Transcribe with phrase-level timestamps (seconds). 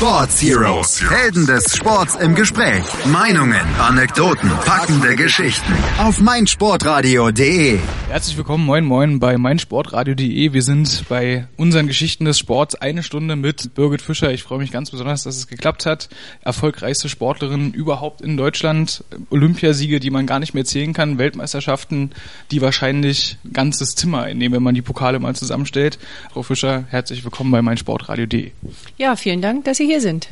[0.00, 1.10] Sports Heroes.
[1.10, 2.82] Helden des Sports im Gespräch.
[3.04, 5.74] Meinungen, Anekdoten, packende Geschichten.
[5.98, 7.78] Auf meinsportradio.de.
[8.08, 10.54] Herzlich willkommen, moin moin bei meinsportradio.de.
[10.54, 14.32] Wir sind bei unseren Geschichten des Sports eine Stunde mit Birgit Fischer.
[14.32, 16.08] Ich freue mich ganz besonders, dass es geklappt hat.
[16.40, 19.04] Erfolgreichste Sportlerin überhaupt in Deutschland.
[19.28, 21.18] Olympiasiege, die man gar nicht mehr zählen kann.
[21.18, 22.12] Weltmeisterschaften,
[22.50, 25.98] die wahrscheinlich ein ganzes Zimmer einnehmen, wenn man die Pokale mal zusammenstellt.
[26.32, 28.50] Frau Fischer, herzlich willkommen bei meinsportradio.de.
[28.96, 30.28] Ja, vielen Dank, dass Sie hier sind.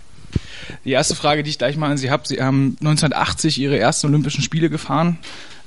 [0.84, 4.06] Die erste Frage, die ich gleich mal an Sie habe, Sie haben 1980 Ihre ersten
[4.06, 5.18] Olympischen Spiele gefahren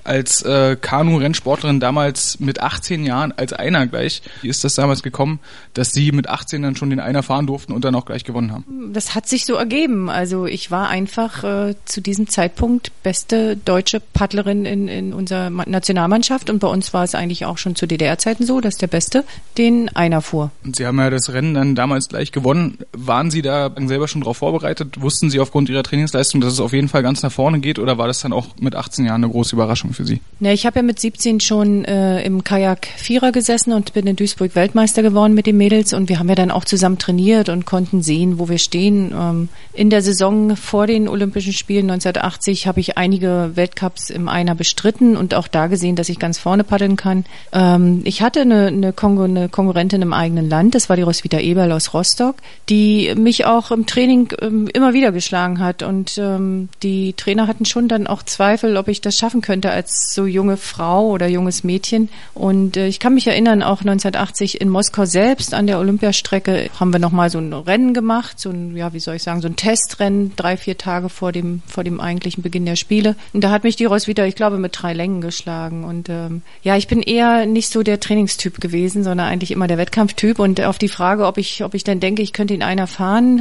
[0.04, 4.22] als äh, Kanu-Rennsportlerin damals mit 18 Jahren als Einer gleich.
[4.42, 5.40] Wie ist das damals gekommen,
[5.74, 8.52] dass Sie mit 18 dann schon den Einer fahren durften und dann auch gleich gewonnen
[8.52, 8.92] haben?
[8.94, 10.10] Das hat sich so ergeben.
[10.10, 16.50] Also ich war einfach äh, zu diesem Zeitpunkt beste deutsche Paddlerin in, in unserer Nationalmannschaft
[16.50, 19.24] und bei uns war es eigentlich auch schon zu DDR-Zeiten so, dass der Beste
[19.58, 20.52] den Einer fuhr.
[20.64, 22.78] Und Sie haben ja das Rennen dann damals gleich gewonnen.
[22.94, 25.02] Waren Sie da selber schon darauf vorbereitet?
[25.02, 27.98] Wussten Sie aufgrund Ihrer Trainingsleistung, dass es auf jeden Fall ganz nach vorne geht oder
[27.98, 29.91] war das dann auch mit 18 Jahren eine große Überraschung?
[29.92, 30.22] Überraschung für Sie?
[30.40, 34.16] Ne, ich habe ja mit 17 schon äh, im Kajak Vierer gesessen und bin in
[34.16, 37.66] Duisburg Weltmeister geworden mit den Mädels und wir haben ja dann auch zusammen trainiert und
[37.66, 39.14] konnten sehen, wo wir stehen.
[39.16, 44.56] Ähm, in der Saison vor den Olympischen Spielen 1980 habe ich einige Weltcups im Einer
[44.56, 47.26] bestritten und auch da gesehen, dass ich ganz vorne paddeln kann.
[47.54, 51.38] Ähm, ich hatte eine, eine, Kongo, eine Konkurrentin im eigenen Land, das war die Roswitha
[51.38, 56.70] Eberl aus Rostock, die mich auch im Training ähm, immer wieder geschlagen hat und ähm,
[56.82, 60.58] die Trainer hatten schon dann auch Zweifel, ob ich das schaffen könnte als so junge
[60.58, 62.10] Frau oder junges Mädchen.
[62.36, 66.94] Und äh, ich kann mich erinnern, auch 1980 in Moskau selbst an der Olympiastrecke haben
[66.94, 69.56] wir nochmal so ein Rennen gemacht, so ein, ja, wie soll ich sagen, so ein
[69.56, 73.16] Testrennen, drei, vier Tage vor dem, vor dem eigentlichen Beginn der Spiele.
[73.34, 75.84] Und da hat mich die Reus wieder, ich glaube, mit drei Längen geschlagen.
[75.84, 79.80] Und ähm, ja, ich bin eher nicht so der Trainingstyp gewesen, sondern eigentlich immer der
[79.80, 80.38] Wettkampftyp.
[80.38, 83.40] Und auf die Frage, ob ich, ob ich dann denke, ich könnte ihn einer fahren,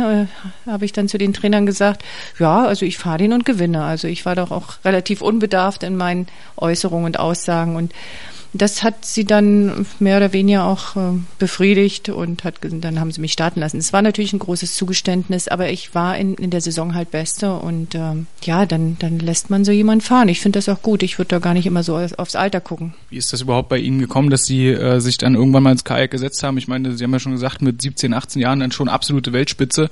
[0.66, 2.02] äh, habe ich dann zu den Trainern gesagt,
[2.38, 3.84] ja, also ich fahre den und gewinne.
[3.84, 7.92] Also ich war doch auch relativ unbedarft in meinen Äußerungen und Aussagen und
[8.53, 13.21] das hat sie dann mehr oder weniger auch äh, befriedigt und hat, dann haben sie
[13.21, 13.78] mich starten lassen.
[13.78, 17.54] Es war natürlich ein großes Zugeständnis, aber ich war in, in der Saison halt Beste
[17.54, 20.28] und ähm, ja, dann, dann lässt man so jemanden fahren.
[20.28, 21.03] Ich finde das auch gut.
[21.03, 22.94] Ich würde da gar nicht immer so aufs Alter gucken.
[23.09, 25.84] Wie ist das überhaupt bei Ihnen gekommen, dass Sie äh, sich dann irgendwann mal ins
[25.84, 26.59] Kajak gesetzt haben?
[26.59, 29.91] Ich meine, Sie haben ja schon gesagt, mit 17, 18 Jahren dann schon absolute Weltspitze.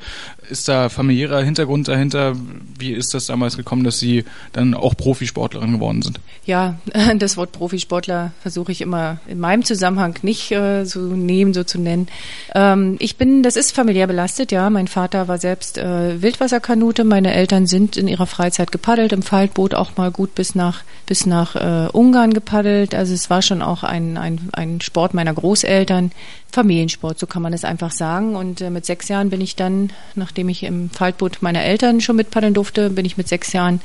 [0.50, 2.34] Ist da familiärer Hintergrund dahinter?
[2.78, 6.20] Wie ist das damals gekommen, dass Sie dann auch Profisportlerin geworden sind?
[6.44, 6.78] Ja,
[7.18, 11.78] das Wort Profisportler versuche ich immer in meinem Zusammenhang nicht äh, so nehmen, so zu
[11.78, 12.08] nennen.
[12.54, 14.70] Ähm, ich bin, das ist familiär belastet, ja.
[14.70, 19.74] Mein Vater war selbst äh, Wildwasserkanute, meine Eltern sind in ihrer Freizeit gepaddelt, im Faltboot
[19.74, 22.94] auch mal gut bis nach bis nach äh, Ungarn gepaddelt.
[22.94, 26.12] Also es war schon auch ein, ein, ein Sport meiner Großeltern.
[26.50, 28.34] Familiensport, so kann man es einfach sagen.
[28.34, 32.16] Und äh, mit sechs Jahren bin ich dann, nachdem ich im Faltboot meiner Eltern schon
[32.16, 33.80] mitpaddeln durfte, bin ich mit sechs Jahren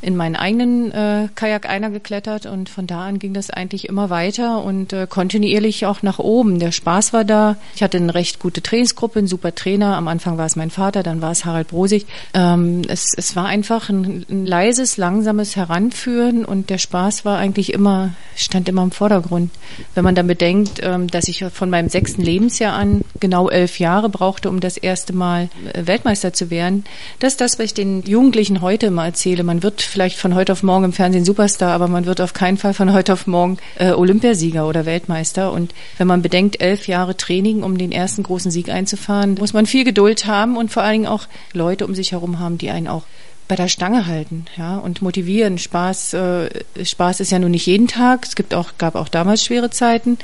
[0.00, 4.10] in meinen eigenen äh, Kajak einer geklettert und von da an ging das eigentlich immer
[4.10, 6.58] weiter und äh, kontinuierlich auch nach oben.
[6.58, 7.56] Der Spaß war da.
[7.74, 9.96] Ich hatte eine recht gute Trainingsgruppe, einen super Trainer.
[9.96, 12.06] Am Anfang war es mein Vater, dann war es Harald Brosig.
[12.32, 17.72] Ähm, es, es war einfach ein, ein leises, langsames Heranführen und der Spaß war eigentlich
[17.72, 19.50] immer, stand immer im Vordergrund.
[19.94, 23.78] Wenn man dann bedenkt, ähm, dass ich von meinem sechs sechsten Lebensjahr an genau elf
[23.80, 26.84] Jahre brauchte, um das erste Mal äh, Weltmeister zu werden.
[27.18, 29.42] Das ist das, was ich den Jugendlichen heute immer erzähle.
[29.42, 32.56] Man wird vielleicht von heute auf morgen im Fernsehen Superstar, aber man wird auf keinen
[32.56, 35.50] Fall von heute auf morgen äh, Olympiasieger oder Weltmeister.
[35.50, 39.66] Und wenn man bedenkt, elf Jahre Training, um den ersten großen Sieg einzufahren, muss man
[39.66, 42.86] viel Geduld haben und vor allen Dingen auch Leute um sich herum haben, die einen
[42.86, 43.02] auch
[43.48, 45.56] bei der Stange halten, ja, und motivieren.
[45.58, 46.50] Spaß, äh,
[46.84, 48.26] Spaß ist ja nun nicht jeden Tag.
[48.26, 50.18] Es gibt auch, gab auch damals schwere Zeiten.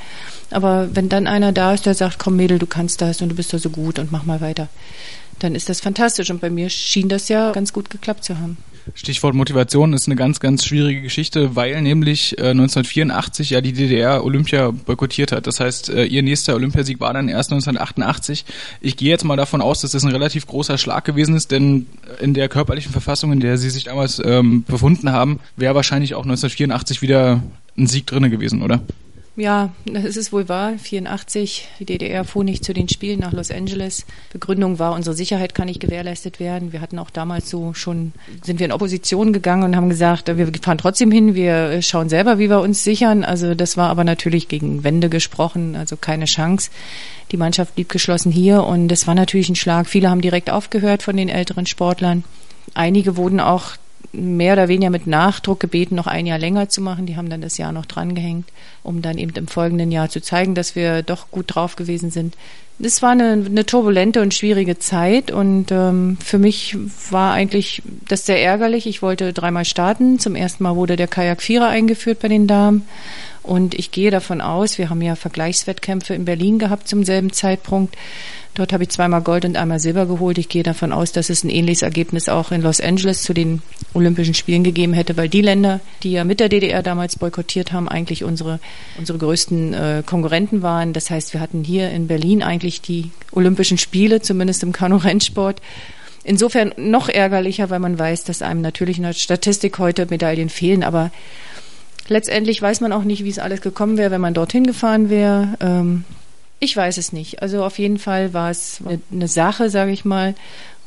[0.51, 3.35] Aber wenn dann einer da ist, der sagt, komm Mädel, du kannst das und du
[3.35, 4.69] bist da so gut und mach mal weiter,
[5.39, 6.31] dann ist das fantastisch.
[6.31, 8.57] Und bei mir schien das ja ganz gut geklappt zu haben.
[8.93, 14.25] Stichwort Motivation ist eine ganz, ganz schwierige Geschichte, weil nämlich äh, 1984 ja die DDR
[14.25, 15.47] Olympia boykottiert hat.
[15.47, 18.45] Das heißt, äh, ihr nächster Olympiasieg war dann erst 1988.
[18.83, 21.87] Ich gehe jetzt mal davon aus, dass das ein relativ großer Schlag gewesen ist, denn
[22.21, 26.25] in der körperlichen Verfassung, in der Sie sich damals ähm, befunden haben, wäre wahrscheinlich auch
[26.25, 27.43] 1984 wieder
[27.79, 28.83] ein Sieg drinne gewesen, oder?
[29.37, 30.75] Ja, das ist wohl wahr.
[30.79, 34.07] 84, die DDR fuhr nicht zu den Spielen nach Los Angeles.
[34.33, 36.73] Begründung war, unsere Sicherheit kann nicht gewährleistet werden.
[36.73, 38.13] Wir hatten auch damals so schon,
[38.45, 42.39] sind wir in Opposition gegangen und haben gesagt, wir fahren trotzdem hin, wir schauen selber,
[42.39, 43.25] wie wir uns sichern.
[43.25, 46.71] Also das war aber natürlich gegen Wände gesprochen, also keine Chance.
[47.33, 49.89] Die Mannschaft blieb geschlossen hier und das war natürlich ein Schlag.
[49.89, 52.23] Viele haben direkt aufgehört von den älteren Sportlern.
[52.75, 53.73] Einige wurden auch
[54.13, 57.07] mehr oder weniger mit Nachdruck gebeten, noch ein Jahr länger zu machen.
[57.07, 58.49] Die haben dann das Jahr noch drangehängt,
[58.83, 62.37] um dann eben im folgenden Jahr zu zeigen, dass wir doch gut drauf gewesen sind.
[62.83, 66.77] Es war eine, eine turbulente und schwierige Zeit und ähm, für mich
[67.11, 68.87] war eigentlich das sehr ärgerlich.
[68.87, 70.19] Ich wollte dreimal starten.
[70.19, 72.85] Zum ersten Mal wurde der Kajak Vierer eingeführt bei den Damen
[73.45, 77.95] und ich gehe davon aus, wir haben ja Vergleichswettkämpfe in Berlin gehabt zum selben Zeitpunkt.
[78.55, 80.39] Dort habe ich zweimal Gold und einmal Silber geholt.
[80.39, 83.63] Ich gehe davon aus, dass es ein ähnliches Ergebnis auch in Los Angeles zu den
[83.95, 87.89] Olympischen Spielen gegeben hätte, weil die Länder, die ja mit der DDR damals boykottiert haben,
[87.89, 88.61] eigentlich unsere,
[88.97, 90.93] unsere größten äh, Konkurrenten waren.
[90.93, 95.61] Das heißt, wir hatten hier in Berlin eigentlich die Olympischen Spiele, zumindest im Kanu-Rennsport.
[96.23, 100.85] Insofern noch ärgerlicher, weil man weiß, dass einem natürlich in der Statistik heute Medaillen fehlen,
[100.85, 101.11] aber
[102.07, 105.57] Letztendlich weiß man auch nicht, wie es alles gekommen wäre, wenn man dorthin gefahren wäre.
[105.61, 106.05] Ähm,
[106.65, 107.43] ich weiß es nicht.
[107.43, 110.35] Also auf jeden Fall war es eine, eine Sache, sage ich mal,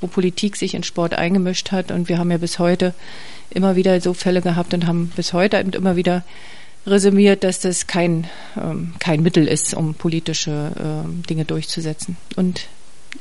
[0.02, 1.92] wo Politik sich in Sport eingemischt hat.
[1.92, 2.94] Und wir haben ja bis heute
[3.50, 6.24] immer wieder so Fälle gehabt und haben bis heute eben immer wieder
[6.86, 12.18] resümiert, dass das kein, ähm, kein Mittel ist, um politische ähm, Dinge durchzusetzen.
[12.36, 12.68] Und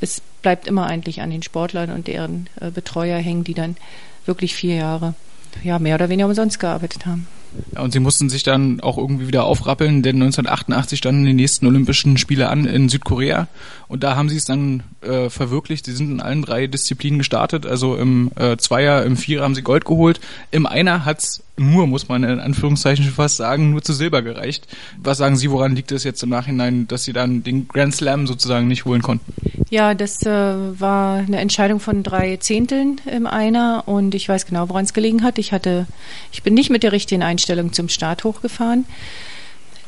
[0.00, 3.76] es bleibt immer eigentlich an den Sportlern und deren äh, Betreuer hängen, die dann
[4.24, 5.14] wirklich vier Jahre
[5.62, 7.26] ja, mehr oder weniger umsonst gearbeitet haben.
[7.74, 11.66] Ja, und sie mussten sich dann auch irgendwie wieder aufrappeln, denn 1988 standen die nächsten
[11.66, 13.48] Olympischen Spiele an in Südkorea.
[13.88, 15.86] Und da haben sie es dann äh, verwirklicht.
[15.86, 19.62] Sie sind in allen drei Disziplinen gestartet, also im äh, Zweier, im Vierer haben sie
[19.62, 20.20] Gold geholt,
[20.50, 24.66] im Einer hat's nur, muss man in Anführungszeichen fast sagen, nur zu Silber gereicht.
[25.02, 28.26] Was sagen Sie, woran liegt es jetzt im Nachhinein, dass Sie dann den Grand Slam
[28.26, 29.32] sozusagen nicht holen konnten?
[29.70, 34.68] Ja, das äh, war eine Entscheidung von drei Zehnteln im Einer und ich weiß genau,
[34.68, 35.38] woran es gelegen hat.
[35.38, 35.86] Ich hatte,
[36.30, 38.84] ich bin nicht mit der richtigen Einstellung zum Start hochgefahren.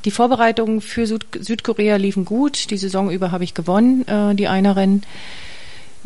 [0.05, 2.71] Die Vorbereitungen für Süd Südkorea liefen gut.
[2.71, 5.03] Die Saison über habe ich gewonnen, äh, die Einerrennen.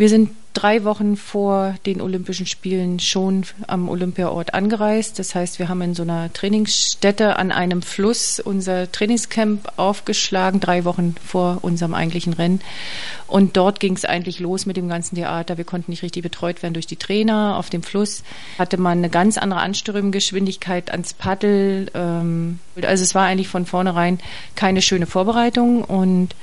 [0.02, 5.16] Wir sind drei Wochen vor den Olympischen Spielen schon am Olympiaort angereist.
[5.20, 10.84] Das heißt, wir haben in so einer Trainingsstätte an einem Fluss unser Trainingscamp aufgeschlagen, drei
[10.84, 12.62] Wochen vor unserem eigentlichen Rennen.
[13.28, 15.56] Und dort ging es eigentlich los mit dem ganzen Theater.
[15.56, 17.56] Wir konnten nicht richtig betreut werden durch die Trainer.
[17.56, 18.24] Auf dem Fluss
[18.58, 21.92] hatte man eine ganz andere Anströmgeschwindigkeit ans Paddel.
[21.94, 24.18] Ähm, also es war eigentlich von vornherein
[24.56, 26.34] keine schöne Vorbereitung und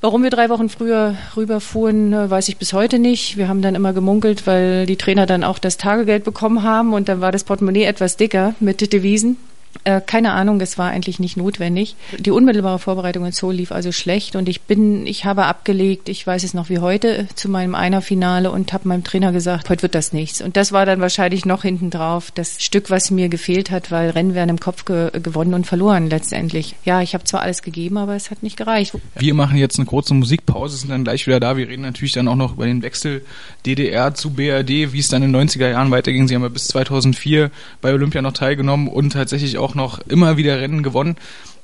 [0.00, 3.36] Warum wir drei Wochen früher rüberfuhren, äh, weiß ich bis heute nicht.
[3.36, 7.08] Wir haben dann immer gemunkelt, weil die Trainer dann auch das Tagegeld bekommen haben und
[7.08, 9.38] dann war das Portemonnaie etwas dicker mit Devisen.
[9.84, 11.96] Äh, keine Ahnung, es war eigentlich nicht notwendig.
[12.18, 16.26] Die unmittelbare Vorbereitung in Seoul lief also schlecht und ich bin, ich habe abgelegt, ich
[16.26, 19.94] weiß es noch wie heute, zu meinem Einerfinale und habe meinem Trainer gesagt, heute wird
[19.94, 20.40] das nichts.
[20.40, 24.10] Und das war dann wahrscheinlich noch hinten drauf, das Stück, was mir gefehlt hat, weil
[24.10, 26.74] Rennen werden im Kopf ge gewonnen und verloren letztendlich.
[26.84, 28.94] Ja, ich habe zwar alles gegeben, aber es hat nicht gereicht.
[29.16, 31.56] Wir machen jetzt eine kurze Musikpause, sind dann gleich wieder da.
[31.56, 33.22] Wir reden natürlich dann auch noch über den Wechsel
[33.66, 36.28] DDR zu BRD, wie es dann in den 90er Jahren weiterging.
[36.28, 37.50] Sie haben ja bis 2004
[37.80, 41.16] bei Olympia noch teilgenommen und tatsächlich auch noch immer wieder Rennen gewonnen.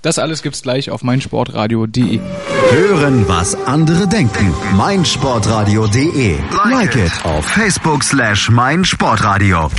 [0.03, 2.21] Das alles gibt's gleich auf meinsportradio.de.
[2.71, 4.53] Hören, was andere denken.
[4.77, 6.37] meinsportradio.de.
[6.71, 9.71] Like it auf Facebook slash meinsportradio.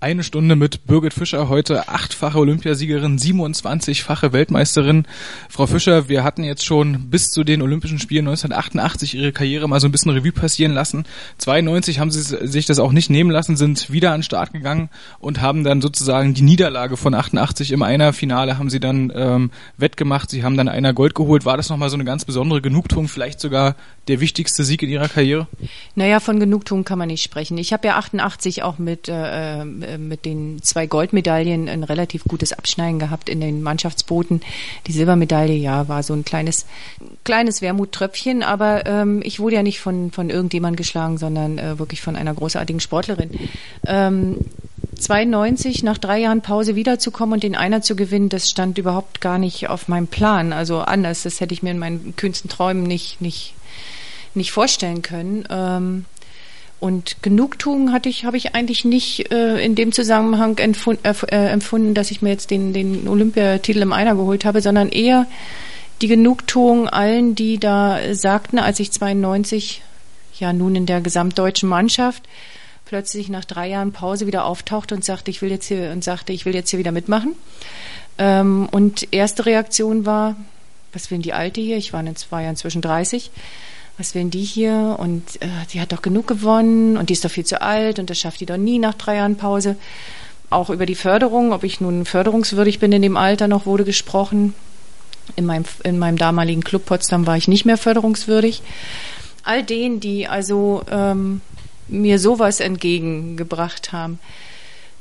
[0.00, 5.06] Eine Stunde mit Birgit Fischer, heute achtfache Olympiasiegerin, 27-fache Weltmeisterin.
[5.48, 9.80] Frau Fischer, wir hatten jetzt schon bis zu den Olympischen Spielen 1988 Ihre Karriere mal
[9.80, 11.04] so ein bisschen Revue passieren lassen.
[11.38, 14.88] 92 haben Sie sich das auch nicht nehmen lassen, sind wieder an den Start gegangen
[15.18, 20.30] und haben dann sozusagen die Niederlage von 88 im Einer-Finale haben Sie dann ähm, wettgemacht.
[20.30, 21.44] Sie haben dann einer Gold geholt.
[21.44, 23.74] War das nochmal so eine ganz besondere Genugtuung, vielleicht sogar
[24.06, 25.48] der wichtigste Sieg in Ihrer Karriere?
[25.96, 27.58] Naja, von Genugtuung kann man nicht sprechen.
[27.58, 32.52] Ich habe ja 88 auch mit äh, äh, mit den zwei Goldmedaillen ein relativ gutes
[32.52, 34.42] Abschneiden gehabt in den Mannschaftsbooten.
[34.86, 36.66] Die Silbermedaille, ja, war so ein kleines,
[37.24, 42.02] kleines Wermuttröpfchen, aber ähm, ich wurde ja nicht von, von irgendjemand geschlagen, sondern äh, wirklich
[42.02, 43.30] von einer großartigen Sportlerin.
[43.86, 44.36] Ähm,
[44.98, 49.38] 92 nach drei Jahren Pause wiederzukommen und den Einer zu gewinnen, das stand überhaupt gar
[49.38, 50.52] nicht auf meinem Plan.
[50.52, 53.54] Also anders, das hätte ich mir in meinen kühnsten Träumen nicht, nicht,
[54.34, 55.46] nicht vorstellen können.
[55.50, 56.04] Ähm,
[56.80, 61.48] und Genugtuung hatte ich, habe ich eigentlich nicht äh, in dem Zusammenhang empfund, äh, äh,
[61.48, 65.26] empfunden, dass ich mir jetzt den, den Olympiatitel im Einer geholt habe, sondern eher
[66.00, 69.82] die Genugtuung allen, die da sagten, als ich 92
[70.38, 72.22] ja nun in der gesamtdeutschen Mannschaft
[72.84, 76.32] plötzlich nach drei Jahren Pause wieder auftauchte und sagte, ich will jetzt hier und sagte,
[76.32, 77.34] ich will jetzt hier wieder mitmachen.
[78.18, 80.36] Ähm, und erste Reaktion war,
[80.92, 81.76] was will denn die Alte hier?
[81.76, 83.30] Ich war, in, war ja inzwischen 30
[83.98, 84.96] was will die hier?
[84.98, 88.08] Und äh, die hat doch genug gewonnen und die ist doch viel zu alt und
[88.08, 89.76] das schafft die doch nie nach drei Jahren Pause.
[90.50, 94.54] Auch über die Förderung, ob ich nun förderungswürdig bin in dem Alter noch, wurde gesprochen.
[95.36, 98.62] In meinem, in meinem damaligen Club Potsdam war ich nicht mehr förderungswürdig.
[99.42, 101.42] All denen, die also ähm,
[101.88, 104.20] mir sowas entgegengebracht haben,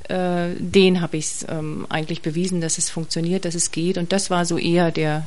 [0.10, 3.98] äh, den habe ich ähm, eigentlich bewiesen, dass es funktioniert, dass es geht.
[3.98, 5.26] Und das war so eher der,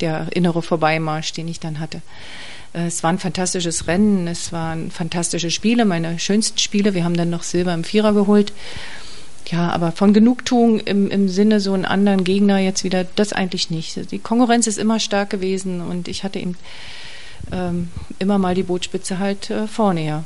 [0.00, 2.02] der innere Vorbeimarsch, den ich dann hatte.
[2.76, 6.92] Es war ein fantastisches Rennen, es waren fantastische Spiele, meine schönsten Spiele.
[6.92, 8.52] Wir haben dann noch Silber im Vierer geholt.
[9.46, 13.70] Ja, aber von Genugtuung im, im Sinne so einen anderen Gegner jetzt wieder, das eigentlich
[13.70, 14.10] nicht.
[14.10, 16.56] Die Konkurrenz ist immer stark gewesen und ich hatte eben
[17.52, 20.24] ähm, immer mal die Bootspitze halt äh, vorne, ja.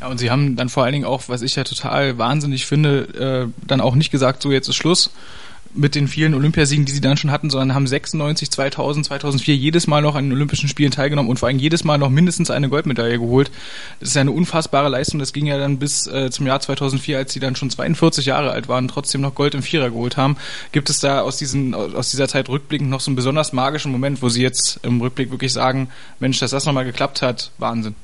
[0.00, 3.50] Ja, und sie haben dann vor allen Dingen auch, was ich ja total wahnsinnig finde,
[3.52, 5.10] äh, dann auch nicht gesagt, so jetzt ist Schluss
[5.74, 9.86] mit den vielen Olympiasiegen, die sie dann schon hatten, sondern haben 96, 2000, 2004 jedes
[9.86, 12.68] Mal noch an den Olympischen Spielen teilgenommen und vor allem jedes Mal noch mindestens eine
[12.68, 13.50] Goldmedaille geholt.
[14.00, 15.20] Das ist ja eine unfassbare Leistung.
[15.20, 18.50] Das ging ja dann bis äh, zum Jahr 2004, als sie dann schon 42 Jahre
[18.50, 20.36] alt waren, trotzdem noch Gold im Vierer geholt haben.
[20.72, 24.22] Gibt es da aus, diesen, aus dieser Zeit rückblickend noch so einen besonders magischen Moment,
[24.22, 27.94] wo sie jetzt im Rückblick wirklich sagen, Mensch, dass das nochmal geklappt hat, Wahnsinn.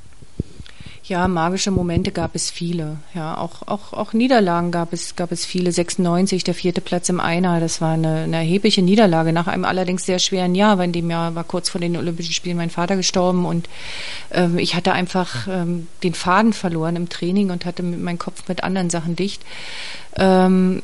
[1.09, 2.97] Ja, magische Momente gab es viele.
[3.15, 5.71] Ja, auch, auch, auch Niederlagen gab es, gab es viele.
[5.71, 10.05] 96, der vierte Platz im Einer, das war eine, eine erhebliche Niederlage nach einem allerdings
[10.05, 12.97] sehr schweren Jahr, weil in dem Jahr war kurz vor den Olympischen Spielen mein Vater
[12.97, 13.69] gestorben und
[14.33, 18.65] ähm, ich hatte einfach ähm, den Faden verloren im Training und hatte meinen Kopf mit
[18.65, 19.43] anderen Sachen dicht.
[20.17, 20.83] Ähm,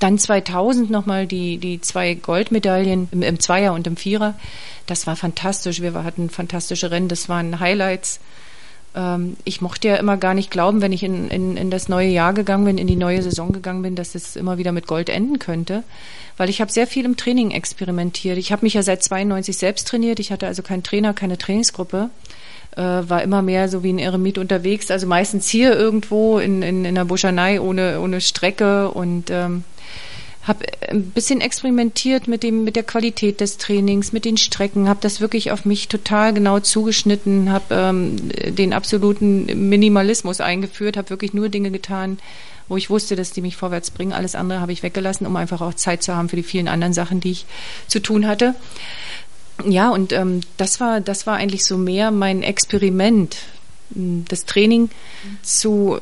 [0.00, 4.34] dann 2000 nochmal die, die zwei Goldmedaillen im, im Zweier und im Vierer.
[4.86, 5.82] Das war fantastisch.
[5.82, 7.08] Wir hatten fantastische Rennen.
[7.08, 8.18] Das waren Highlights
[8.94, 12.08] ähm, ich mochte ja immer gar nicht glauben, wenn ich in, in, in das neue
[12.08, 15.08] Jahr gegangen bin, in die neue Saison gegangen bin, dass es immer wieder mit Gold
[15.08, 15.84] enden könnte.
[16.36, 18.38] Weil ich habe sehr viel im Training experimentiert.
[18.38, 20.20] Ich habe mich ja seit 92 selbst trainiert.
[20.20, 22.10] Ich hatte also keinen Trainer, keine Trainingsgruppe.
[22.76, 26.84] Äh, war immer mehr so wie ein Eremit unterwegs, also meistens hier irgendwo in, in,
[26.84, 29.64] in der Buschanei ohne, ohne Strecke und ähm,
[30.50, 35.00] habe ein bisschen experimentiert mit dem mit der Qualität des Trainings, mit den Strecken, habe
[35.00, 38.16] das wirklich auf mich total genau zugeschnitten, habe ähm,
[38.54, 42.18] den absoluten Minimalismus eingeführt, habe wirklich nur Dinge getan,
[42.68, 44.12] wo ich wusste, dass die mich vorwärts bringen.
[44.12, 46.92] Alles andere habe ich weggelassen, um einfach auch Zeit zu haben für die vielen anderen
[46.92, 47.46] Sachen, die ich
[47.86, 48.54] zu tun hatte.
[49.64, 53.36] Ja, und ähm, das war das war eigentlich so mehr mein Experiment
[53.92, 54.88] das Training
[55.42, 55.98] zu,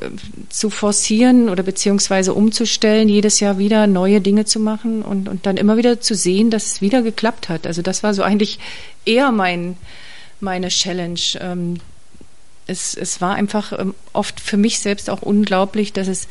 [0.49, 5.57] zu forcieren oder beziehungsweise umzustellen, jedes Jahr wieder neue Dinge zu machen und, und dann
[5.57, 7.65] immer wieder zu sehen, dass es wieder geklappt hat.
[7.65, 8.59] Also das war so eigentlich
[9.05, 9.75] eher mein,
[10.39, 11.19] meine Challenge.
[11.39, 11.77] Ähm,
[12.67, 16.27] es, es war einfach ähm, oft für mich selbst auch unglaublich, dass es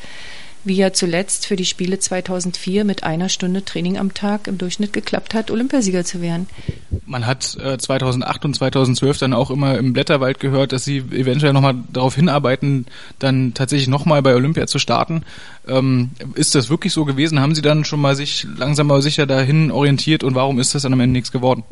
[0.68, 4.92] wie ja zuletzt für die Spiele 2004 mit einer Stunde Training am Tag im Durchschnitt
[4.92, 6.46] geklappt hat, Olympiasieger zu werden.
[7.06, 11.52] Man hat äh, 2008 und 2012 dann auch immer im Blätterwald gehört, dass sie eventuell
[11.52, 12.86] nochmal darauf hinarbeiten,
[13.18, 15.22] dann tatsächlich nochmal bei Olympia zu starten.
[15.66, 17.40] Ähm, ist das wirklich so gewesen?
[17.40, 20.82] Haben Sie dann schon mal sich langsam aber sicher dahin orientiert und warum ist das
[20.82, 21.64] dann am Ende nichts geworden?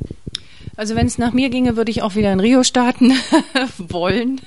[0.77, 3.13] Also wenn es nach mir ginge, würde ich auch wieder in Rio starten
[3.79, 4.41] wollen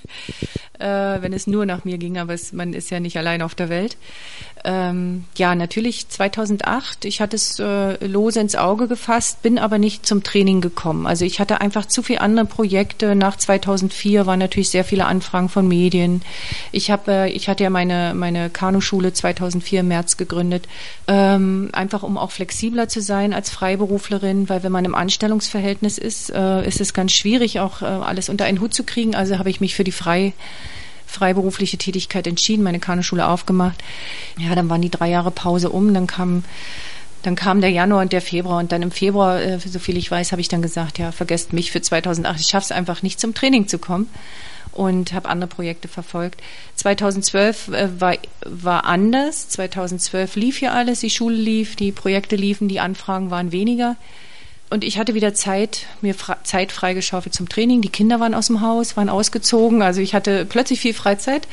[0.79, 3.53] äh, wenn es nur nach mir ging, aber es, man ist ja nicht allein auf
[3.53, 3.97] der Welt.
[4.65, 7.05] Ähm, ja, natürlich 2008.
[7.05, 11.05] Ich hatte es äh, lose ins Auge gefasst, bin aber nicht zum Training gekommen.
[11.05, 13.15] Also ich hatte einfach zu viele andere Projekte.
[13.15, 16.21] Nach 2004 waren natürlich sehr viele Anfragen von Medien.
[16.73, 20.67] Ich habe, äh, ich hatte ja meine meine Kanuschule 2004 im März gegründet,
[21.07, 26.18] ähm, einfach um auch flexibler zu sein als Freiberuflerin, weil wenn man im Anstellungsverhältnis ist,
[26.29, 29.15] äh, ist es ganz schwierig, auch äh, alles unter einen Hut zu kriegen.
[29.15, 30.33] Also habe ich mich für die frei
[31.05, 33.83] freiberufliche Tätigkeit entschieden, meine Kanuschule aufgemacht.
[34.37, 36.43] Ja, dann waren die drei Jahre Pause um, dann kam
[37.23, 40.09] dann kam der Januar und der Februar und dann im Februar, äh, so viel ich
[40.09, 42.39] weiß, habe ich dann gesagt, ja, vergesst mich für 2008.
[42.39, 44.09] Ich schaffe es einfach nicht zum Training zu kommen
[44.71, 46.41] und habe andere Projekte verfolgt.
[46.75, 49.49] 2012 äh, war, war anders.
[49.49, 53.97] 2012 lief ja alles, die Schule lief, die Projekte liefen, die Anfragen waren weniger.
[54.69, 57.81] Und ich hatte wieder Zeit, mir Zeit freigeschaufelt zum Training.
[57.81, 59.81] Die Kinder waren aus dem Haus, waren ausgezogen.
[59.81, 61.47] Also ich hatte plötzlich viel Freizeit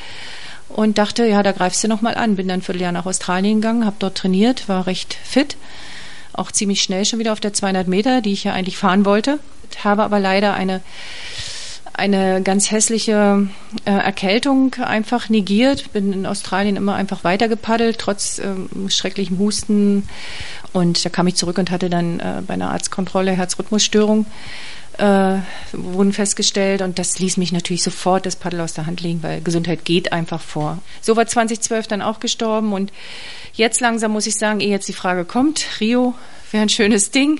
[0.69, 2.35] und dachte, ja, da greifst du nochmal an.
[2.35, 5.57] Bin dann für Jahr nach Australien gegangen, habe dort trainiert, war recht fit.
[6.33, 9.39] Auch ziemlich schnell schon wieder auf der 200 Meter, die ich ja eigentlich fahren wollte.
[9.83, 10.81] Habe aber leider eine
[11.97, 13.47] eine ganz hässliche
[13.85, 15.91] äh, Erkältung einfach negiert.
[15.93, 20.07] Bin in Australien immer einfach weitergepaddelt, trotz ähm, schrecklichem Husten.
[20.73, 24.25] Und da kam ich zurück und hatte dann äh, bei einer Arztkontrolle Herzrhythmusstörung
[24.97, 25.37] äh,
[25.73, 29.41] wurden festgestellt und das ließ mich natürlich sofort das Paddel aus der Hand legen, weil
[29.41, 30.79] Gesundheit geht einfach vor.
[31.01, 32.91] So war 2012 dann auch gestorben und
[33.53, 36.15] jetzt langsam muss ich sagen, ehe jetzt die Frage kommt, Rio
[36.51, 37.39] wäre ein schönes Ding.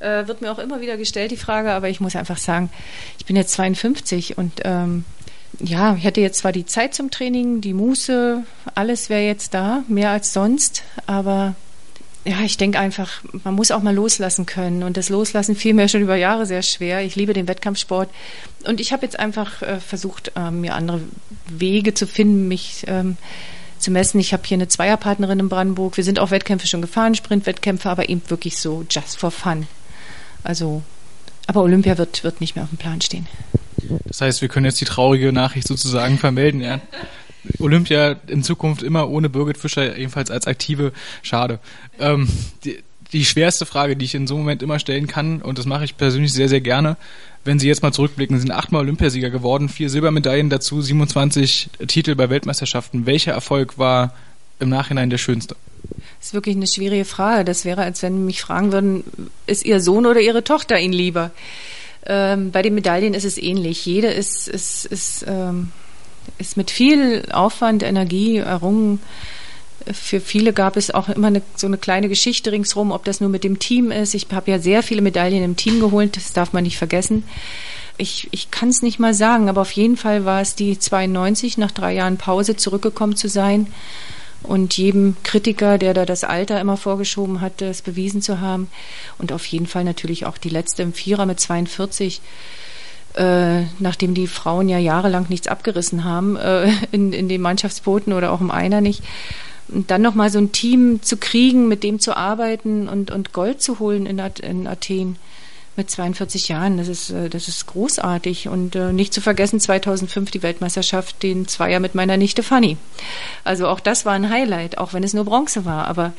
[0.00, 2.70] Äh, wird mir auch immer wieder gestellt, die Frage, aber ich muss einfach sagen,
[3.18, 5.04] ich bin jetzt 52 und ähm,
[5.58, 8.42] ja, ich hätte jetzt zwar die Zeit zum Training, die Muße,
[8.74, 11.54] alles wäre jetzt da, mehr als sonst, aber
[12.24, 14.82] ja, ich denke einfach, man muss auch mal loslassen können.
[14.82, 17.02] Und das Loslassen fiel mir schon über Jahre sehr schwer.
[17.02, 18.10] Ich liebe den Wettkampfsport.
[18.66, 21.00] Und ich habe jetzt einfach äh, versucht, äh, mir andere
[21.48, 23.16] Wege zu finden, mich ähm,
[23.78, 24.20] zu messen.
[24.20, 25.96] Ich habe hier eine Zweierpartnerin in Brandenburg.
[25.96, 29.66] Wir sind auch Wettkämpfe schon gefahren, Sprintwettkämpfe, aber eben wirklich so just for fun.
[30.42, 30.82] Also,
[31.46, 33.26] aber Olympia wird, wird nicht mehr auf dem Plan stehen.
[34.06, 36.80] Das heißt, wir können jetzt die traurige Nachricht sozusagen vermelden, ja.
[37.58, 40.92] Olympia in Zukunft immer ohne Birgit Fischer, ebenfalls als Aktive.
[41.22, 41.58] Schade.
[41.98, 42.28] Ähm,
[42.64, 42.82] die,
[43.12, 45.84] die schwerste Frage, die ich in so einem Moment immer stellen kann, und das mache
[45.84, 46.96] ich persönlich sehr, sehr gerne,
[47.44, 52.14] wenn Sie jetzt mal zurückblicken, Sie sind achtmal Olympiasieger geworden, vier Silbermedaillen dazu, 27 Titel
[52.14, 53.06] bei Weltmeisterschaften.
[53.06, 54.12] Welcher Erfolg war
[54.60, 55.56] im Nachhinein der schönste?
[56.18, 57.44] Das ist wirklich eine schwierige Frage.
[57.44, 59.04] Das wäre, als wenn mich fragen würden,
[59.46, 61.30] ist Ihr Sohn oder Ihre Tochter Ihnen lieber?
[62.06, 63.84] Ähm, bei den Medaillen ist es ähnlich.
[63.86, 65.72] Jede ist, ist, ist, ähm,
[66.38, 69.00] ist mit viel Aufwand, Energie errungen.
[69.92, 73.30] Für viele gab es auch immer eine, so eine kleine Geschichte ringsherum, ob das nur
[73.30, 74.14] mit dem Team ist.
[74.14, 77.24] Ich habe ja sehr viele Medaillen im Team geholt, das darf man nicht vergessen.
[77.96, 81.58] Ich, ich kann es nicht mal sagen, aber auf jeden Fall war es die 92,
[81.58, 83.66] nach drei Jahren Pause zurückgekommen zu sein
[84.42, 88.68] und jedem Kritiker, der da das Alter immer vorgeschoben hatte, es bewiesen zu haben.
[89.18, 92.20] Und auf jeden Fall natürlich auch die letzte im Vierer mit 42
[93.14, 98.30] äh, nachdem die Frauen ja jahrelang nichts abgerissen haben äh, in, in den Mannschaftsbooten oder
[98.32, 99.02] auch im Einer nicht,
[99.72, 103.62] und dann nochmal so ein Team zu kriegen, mit dem zu arbeiten und, und Gold
[103.62, 105.16] zu holen in, in Athen
[105.80, 108.48] mit 42 Jahren, das ist, äh, das ist großartig.
[108.48, 112.76] Und äh, nicht zu vergessen 2005 die Weltmeisterschaft, den Zweier mit meiner Nichte Fanny.
[113.44, 115.88] Also auch das war ein Highlight, auch wenn es nur Bronze war.
[115.88, 116.12] Aber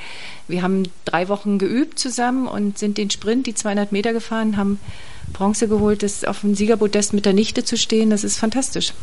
[0.47, 4.79] wir haben drei Wochen geübt zusammen und sind den Sprint, die 200 Meter gefahren, haben
[5.31, 6.01] Bronze geholt.
[6.01, 8.93] Das auf dem Siegerpodest mit der Nichte zu stehen, das ist fantastisch.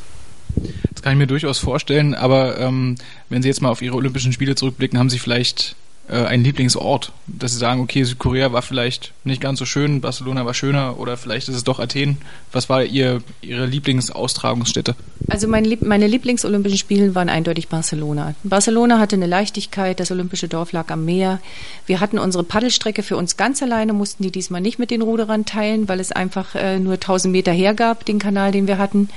[0.91, 2.97] Das kann ich mir durchaus vorstellen, aber ähm,
[3.29, 5.77] wenn Sie jetzt mal auf Ihre Olympischen Spiele zurückblicken, haben Sie vielleicht
[6.09, 10.47] äh, einen Lieblingsort, dass sie sagen, okay, Südkorea war vielleicht nicht ganz so schön, Barcelona
[10.47, 12.19] war schöner oder vielleicht ist es doch Athen.
[12.51, 14.95] Was war ihr, Ihre Lieblingsaustragungsstätte?
[15.29, 18.35] Also mein meine Lieblingsolympischen Spiele waren eindeutig Barcelona.
[18.43, 21.41] Barcelona hatte eine Leichtigkeit, das olympische Dorf lag am Meer.
[21.87, 25.45] Wir hatten unsere Paddelstrecke für uns ganz alleine, mussten die diesmal nicht mit den Ruderern
[25.45, 29.11] teilen, weil es einfach äh, nur 1000 Meter hergab, den Kanal, den wir hatten.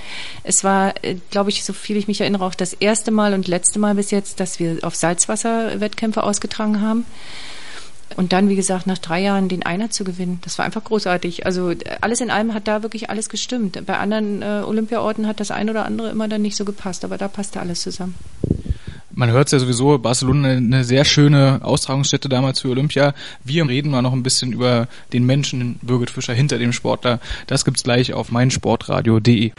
[0.43, 3.47] Es war, äh, glaube ich, so viel ich mich erinnere, auch das erste Mal und
[3.47, 7.05] letzte Mal bis jetzt, dass wir auf Salzwasserwettkämpfe ausgetragen haben haben.
[8.17, 11.45] Und dann, wie gesagt, nach drei Jahren den Einer zu gewinnen, das war einfach großartig.
[11.45, 13.85] Also alles in allem hat da wirklich alles gestimmt.
[13.85, 17.17] Bei anderen äh, Olympiaorten hat das ein oder andere immer dann nicht so gepasst, aber
[17.17, 18.15] da passte alles zusammen.
[19.13, 23.13] Man hört es ja sowieso, Barcelona eine sehr schöne Austragungsstätte damals für Olympia.
[23.43, 27.19] Wir reden mal noch ein bisschen über den Menschen Birgit Fischer hinter dem Sportler.
[27.47, 29.51] Das gibt's gleich auf meinsportradio.de.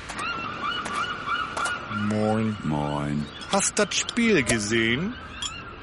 [2.09, 2.57] Moin.
[2.65, 3.27] Moin.
[3.51, 5.13] Hast das Spiel gesehen?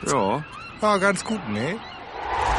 [0.07, 0.43] Ja.
[0.79, 1.77] War ganz gut, ne?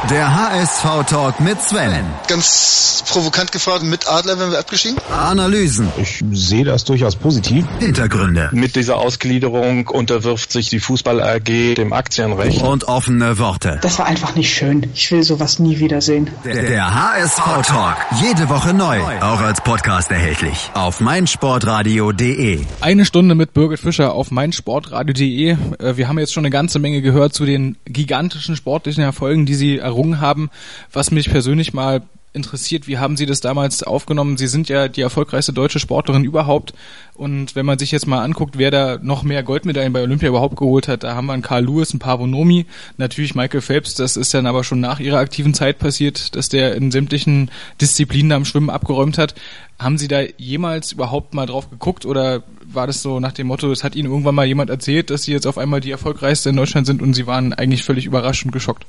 [0.08, 2.04] Der HSV-Talk mit Sven.
[2.26, 4.98] Ganz provokant gefragt, mit Adler werden wir abgeschieden?
[5.12, 5.88] Analysen.
[5.98, 7.66] Ich sehe das durchaus positiv.
[7.78, 8.48] Hintergründe.
[8.52, 12.62] Mit dieser Ausgliederung unterwirft sich die Fußball AG dem Aktienrecht.
[12.62, 13.78] Und offene Worte.
[13.82, 14.90] Das war einfach nicht schön.
[14.94, 16.30] Ich will sowas nie wiedersehen.
[16.44, 17.96] Der, der HSV-Talk.
[18.22, 18.98] Jede Woche neu.
[19.20, 20.70] Auch als Podcast erhältlich.
[20.74, 22.64] Auf meinsportradio.de.
[22.80, 25.50] Eine Stunde mit Birgit Fischer auf meinsportradio.de.
[25.50, 25.56] Äh,
[25.96, 29.69] wir haben jetzt schon eine ganze Menge gehört zu den gigantischen sportlichen Erfolgen, die Sie
[29.78, 30.50] errungen haben.
[30.92, 32.02] Was mich persönlich mal
[32.32, 34.36] interessiert, wie haben Sie das damals aufgenommen?
[34.36, 36.74] Sie sind ja die erfolgreichste deutsche Sportlerin überhaupt.
[37.14, 40.56] Und wenn man sich jetzt mal anguckt, wer da noch mehr Goldmedaillen bei Olympia überhaupt
[40.56, 42.66] geholt hat, da haben wir einen Karl Lewis, einen Pavonomi,
[42.98, 46.76] natürlich Michael Phelps, das ist dann aber schon nach ihrer aktiven Zeit passiert, dass der
[46.76, 49.34] in sämtlichen Disziplinen am Schwimmen abgeräumt hat.
[49.80, 53.72] Haben Sie da jemals überhaupt mal drauf geguckt oder war das so nach dem Motto,
[53.72, 56.56] es hat Ihnen irgendwann mal jemand erzählt, dass Sie jetzt auf einmal die erfolgreichste in
[56.56, 58.84] Deutschland sind und Sie waren eigentlich völlig überrascht und geschockt?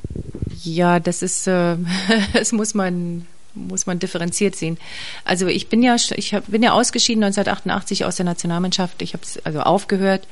[0.63, 1.77] Ja, das ist, äh,
[2.34, 4.78] das muss man muss man differenziert sehen.
[5.26, 9.02] Also ich bin ja ich hab, bin ja ausgeschieden 1988 aus der Nationalmannschaft.
[9.02, 10.28] Ich habe also aufgehört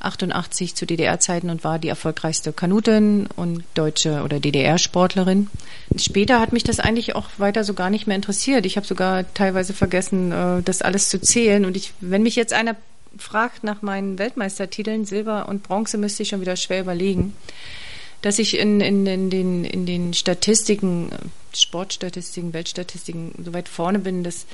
[0.00, 5.48] 88 zu DDR-Zeiten und war die erfolgreichste Kanutin und deutsche oder DDR-Sportlerin.
[5.96, 8.66] Später hat mich das eigentlich auch weiter so gar nicht mehr interessiert.
[8.66, 11.64] Ich habe sogar teilweise vergessen, äh, das alles zu zählen.
[11.64, 12.76] Und ich, wenn mich jetzt einer
[13.16, 17.34] fragt nach meinen Weltmeistertiteln, Silber und Bronze, müsste ich schon wieder schwer überlegen
[18.24, 21.10] dass ich in, in, in, den, in den Statistiken,
[21.54, 24.46] Sportstatistiken, Weltstatistiken so weit vorne bin, dass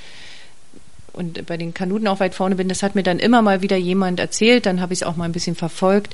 [1.13, 3.77] und bei den Kanuten auch weit vorne bin, das hat mir dann immer mal wieder
[3.77, 6.13] jemand erzählt, dann habe ich es auch mal ein bisschen verfolgt.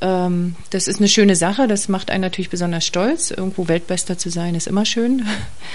[0.00, 3.30] Ähm, das ist eine schöne Sache, das macht einen natürlich besonders stolz.
[3.30, 5.26] Irgendwo Weltbester zu sein, ist immer schön.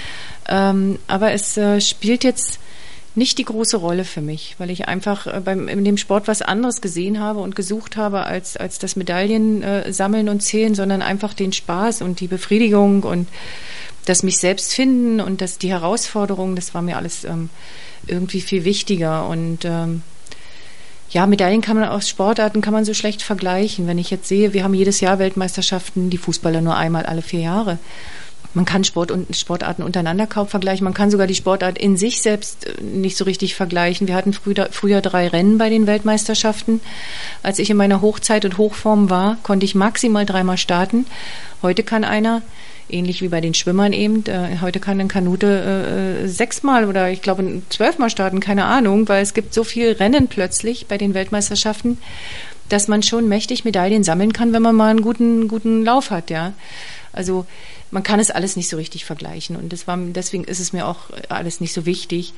[0.48, 2.58] ähm, aber es äh, spielt jetzt
[3.14, 6.42] nicht die große Rolle für mich, weil ich einfach äh, beim, in dem Sport was
[6.42, 11.02] anderes gesehen habe und gesucht habe als, als das Medaillen äh, sammeln und zählen, sondern
[11.02, 13.28] einfach den Spaß und die Befriedigung und
[14.06, 17.50] das mich selbst finden und das die Herausforderung, das war mir alles ähm,
[18.06, 20.02] irgendwie viel wichtiger und ähm,
[21.10, 23.88] Ja, Medaillen kann man aus Sportarten kann man so schlecht vergleichen.
[23.88, 27.40] Wenn ich jetzt sehe, wir haben jedes Jahr Weltmeisterschaften, die Fußballer nur einmal alle vier
[27.40, 27.78] Jahre.
[28.52, 30.84] Man kann Sport und Sportarten untereinander kaum vergleichen.
[30.84, 34.08] Man kann sogar die Sportart in sich selbst äh, nicht so richtig vergleichen.
[34.08, 36.80] Wir hatten früher, früher drei Rennen bei den Weltmeisterschaften.
[37.42, 41.06] Als ich in meiner Hochzeit und Hochform war, konnte ich maximal dreimal starten.
[41.62, 42.42] Heute kann einer
[42.92, 44.24] ähnlich wie bei den Schwimmern eben.
[44.26, 49.22] Äh, heute kann ein Kanute äh, sechsmal oder ich glaube zwölfmal starten, keine Ahnung, weil
[49.22, 51.98] es gibt so viel Rennen plötzlich bei den Weltmeisterschaften,
[52.68, 56.30] dass man schon mächtig Medaillen sammeln kann, wenn man mal einen guten, guten Lauf hat,
[56.30, 56.52] ja.
[57.12, 57.46] Also
[57.90, 60.86] man kann es alles nicht so richtig vergleichen und das war, deswegen ist es mir
[60.86, 62.34] auch alles nicht so wichtig,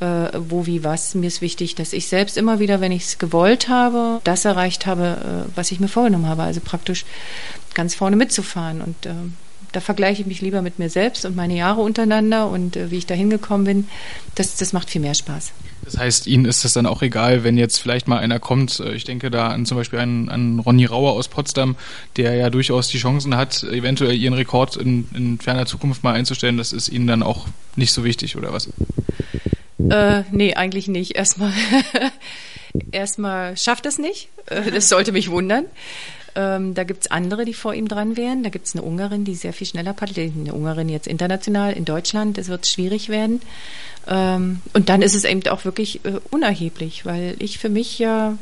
[0.00, 1.14] äh, wo, wie, was.
[1.14, 4.86] Mir ist wichtig, dass ich selbst immer wieder, wenn ich es gewollt habe, das erreicht
[4.86, 6.42] habe, äh, was ich mir vorgenommen habe.
[6.42, 7.04] Also praktisch
[7.74, 9.12] ganz vorne mitzufahren und äh,
[9.72, 12.98] da vergleiche ich mich lieber mit mir selbst und meine Jahre untereinander und äh, wie
[12.98, 13.88] ich da hingekommen bin.
[14.34, 15.52] Das, das macht viel mehr Spaß.
[15.84, 18.92] Das heißt, Ihnen ist es dann auch egal, wenn jetzt vielleicht mal einer kommt, äh,
[18.92, 21.76] ich denke da an zum Beispiel einen, an Ronny Rauer aus Potsdam,
[22.16, 26.56] der ja durchaus die Chancen hat, eventuell ihren Rekord in, in ferner Zukunft mal einzustellen.
[26.56, 28.68] Das ist Ihnen dann auch nicht so wichtig, oder was?
[29.88, 31.16] Äh, nee, eigentlich nicht.
[31.16, 31.52] Erstmal,
[32.92, 34.28] erstmal schafft es nicht.
[34.46, 35.64] Äh, das sollte mich wundern.
[36.34, 38.42] Ähm, da gibt's andere, die vor ihm dran wären.
[38.42, 40.18] Da gibt's eine Ungarin, die sehr viel schneller paddelt.
[40.18, 42.38] Eine Ungarin jetzt international in Deutschland.
[42.38, 43.40] Es wird schwierig werden.
[44.06, 48.36] Ähm, und dann ist es eben auch wirklich äh, unerheblich, weil ich für mich ja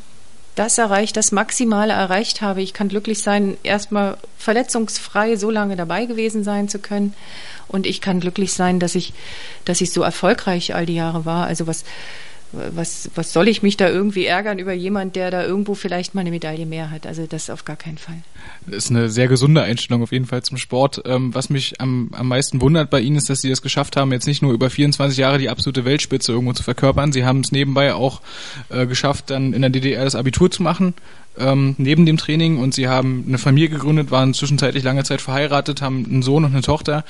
[0.55, 2.63] das erreicht, das Maximale erreicht habe.
[2.63, 7.15] Ich kann glücklich sein, erstmal verletzungsfrei so lange dabei gewesen sein zu können.
[7.69, 9.13] Und ich kann glücklich sein, dass ich,
[9.65, 11.47] dass ich so erfolgreich all die Jahre war.
[11.47, 11.85] Also was,
[12.53, 16.23] was, was soll ich mich da irgendwie ärgern über jemand, der da irgendwo vielleicht mal
[16.23, 17.07] eine Medaille mehr hat?
[17.07, 18.23] Also das auf gar keinen Fall.
[18.67, 21.03] Das ist eine sehr gesunde Einstellung auf jeden Fall zum Sport.
[21.05, 24.13] Ähm, was mich am, am meisten wundert bei Ihnen ist, dass Sie es geschafft haben,
[24.13, 27.13] jetzt nicht nur über 24 Jahre die absolute Weltspitze irgendwo zu verkörpern.
[27.13, 28.23] Sie haben es nebenbei auch
[28.71, 30.95] äh, geschafft, dann in der DDR das Abitur zu machen,
[31.39, 32.59] ähm, neben dem Training.
[32.59, 36.53] Und Sie haben eine Familie gegründet, waren zwischenzeitlich lange Zeit verheiratet, haben einen Sohn und
[36.53, 37.05] eine Tochter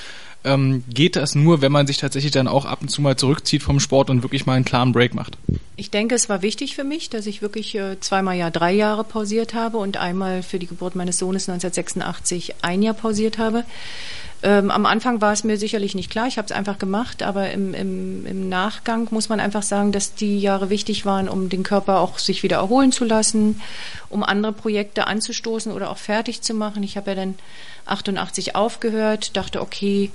[0.45, 3.63] ähm, geht das nur, wenn man sich tatsächlich dann auch ab und zu mal zurückzieht
[3.63, 5.37] vom Sport und wirklich mal einen klaren Break macht?
[5.77, 9.05] Ich denke, es war wichtig für mich, dass ich wirklich äh, zweimal ja drei Jahre
[9.05, 13.65] pausiert habe und einmal für die Geburt meines Sohnes 1986 ein Jahr pausiert habe.
[14.43, 17.51] Ähm, am Anfang war es mir sicherlich nicht klar, ich habe es einfach gemacht, aber
[17.51, 21.65] im, im, im Nachgang muss man einfach sagen, dass die Jahre wichtig waren, um den
[21.65, 23.61] Körper auch sich wieder erholen zu lassen,
[24.09, 26.85] um andere Projekte anzustoßen oder auch fertig zu machen.
[26.85, 27.35] Ich habe ja dann
[27.87, 30.11] 88 aufgehört, dachte, okay,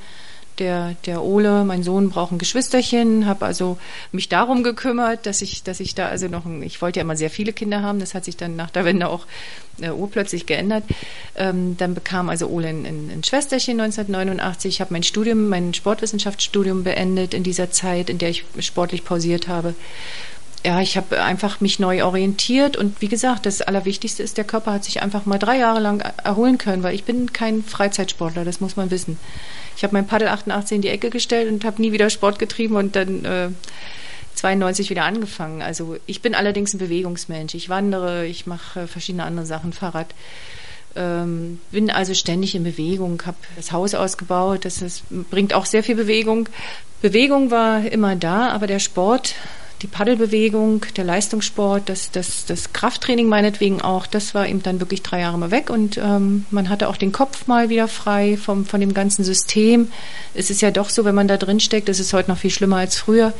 [0.60, 3.78] der, der Ole, mein Sohn, braucht ein Geschwisterchen, habe also
[4.12, 7.16] mich darum gekümmert, dass ich, dass ich da also noch, ein, ich wollte ja immer
[7.16, 9.26] sehr viele Kinder haben, das hat sich dann nach der Wende auch
[9.82, 10.84] äh, urplötzlich geändert.
[11.36, 14.76] Ähm, dann bekam also Ole ein, ein, ein Schwesterchen 1989.
[14.76, 19.48] Ich habe mein Studium, mein Sportwissenschaftsstudium beendet in dieser Zeit, in der ich sportlich pausiert
[19.48, 19.74] habe
[20.66, 24.72] ja, ich habe einfach mich neu orientiert und wie gesagt, das Allerwichtigste ist, der Körper
[24.74, 28.62] hat sich einfach mal drei Jahre lang erholen können, weil ich bin kein Freizeitsportler, das
[28.62, 29.20] muss man wissen.
[29.76, 32.76] Ich habe mein Paddel 88 in die Ecke gestellt und habe nie wieder Sport getrieben
[32.76, 33.50] und dann äh,
[34.36, 35.62] 92 wieder angefangen.
[35.62, 37.54] Also ich bin allerdings ein Bewegungsmensch.
[37.56, 40.14] Ich wandere, ich mache verschiedene andere Sachen, Fahrrad.
[40.96, 45.84] Ähm, bin also ständig in Bewegung, habe das Haus ausgebaut, das ist, bringt auch sehr
[45.84, 46.50] viel Bewegung.
[47.02, 49.36] Bewegung war immer da, aber der Sport
[49.84, 55.04] die Paddelbewegung, der Leistungssport, das, das, das Krafttraining meinetwegen auch, das war eben dann wirklich
[55.04, 58.66] drei Jahre mal weg und ähm, man hatte auch den Kopf mal wieder frei vom,
[58.66, 59.90] von dem ganzen System.
[60.34, 62.50] Es ist ja doch so, wenn man da drin steckt, das ist heute noch viel
[62.50, 63.34] schlimmer als früher,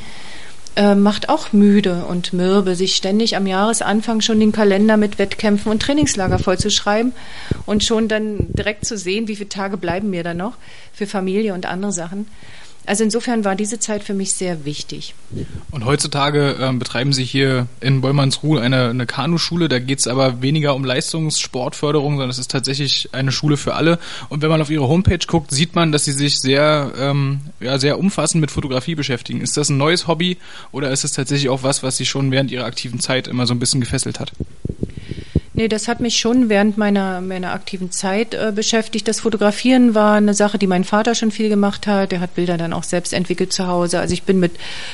[0.76, 5.72] äh, macht auch müde und mürbe, sich ständig am Jahresanfang schon den Kalender mit Wettkämpfen
[5.72, 7.14] und Trainingslager vollzuschreiben
[7.66, 10.58] und schon dann direkt zu sehen, wie viele Tage bleiben mir da noch
[10.92, 12.28] für Familie und andere Sachen.
[12.86, 15.16] Also insofern war diese Zeit für mich sehr wichtig.
[15.72, 19.70] Und heutzutage ähm, betreiben Sie hier in Bollmannsruhl eine, eine Kanuschule.
[19.70, 24.00] Da geht es aber weniger um Leistungssportförderung, sondern es ist tatsächlich eine Schule für alle.
[24.28, 27.80] Und wenn man auf Ihre Homepage guckt, sieht man, dass Sie sich sehr, ähm, ja,
[27.80, 29.40] sehr umfassend mit Fotografie beschäftigen.
[29.40, 30.38] Ist das ein neues Hobby
[30.72, 33.54] oder ist es tatsächlich auch was, was Sie schon während Ihrer aktiven Zeit immer so
[33.54, 34.34] ein bisschen gefesselt hat?
[35.56, 39.08] Nee, das hat mich schon während meiner, meiner aktiven Zeit äh, beschäftigt.
[39.08, 42.12] Das Fotografieren war eine Sache, die mein Vater schon viel gemacht hat.
[42.12, 44.00] Der hat Bilder dann auch selbst entwickelt zu Hause.
[44.00, 44.54] Also ich bin mit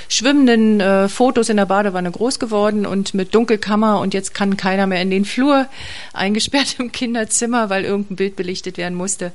[0.10, 4.86] schwimmenden äh, Fotos in der Badewanne groß geworden und mit Dunkelkammer und jetzt kann keiner
[4.86, 5.66] mehr in den Flur,
[6.14, 9.32] eingesperrt im Kinderzimmer, weil irgendein Bild belichtet werden musste.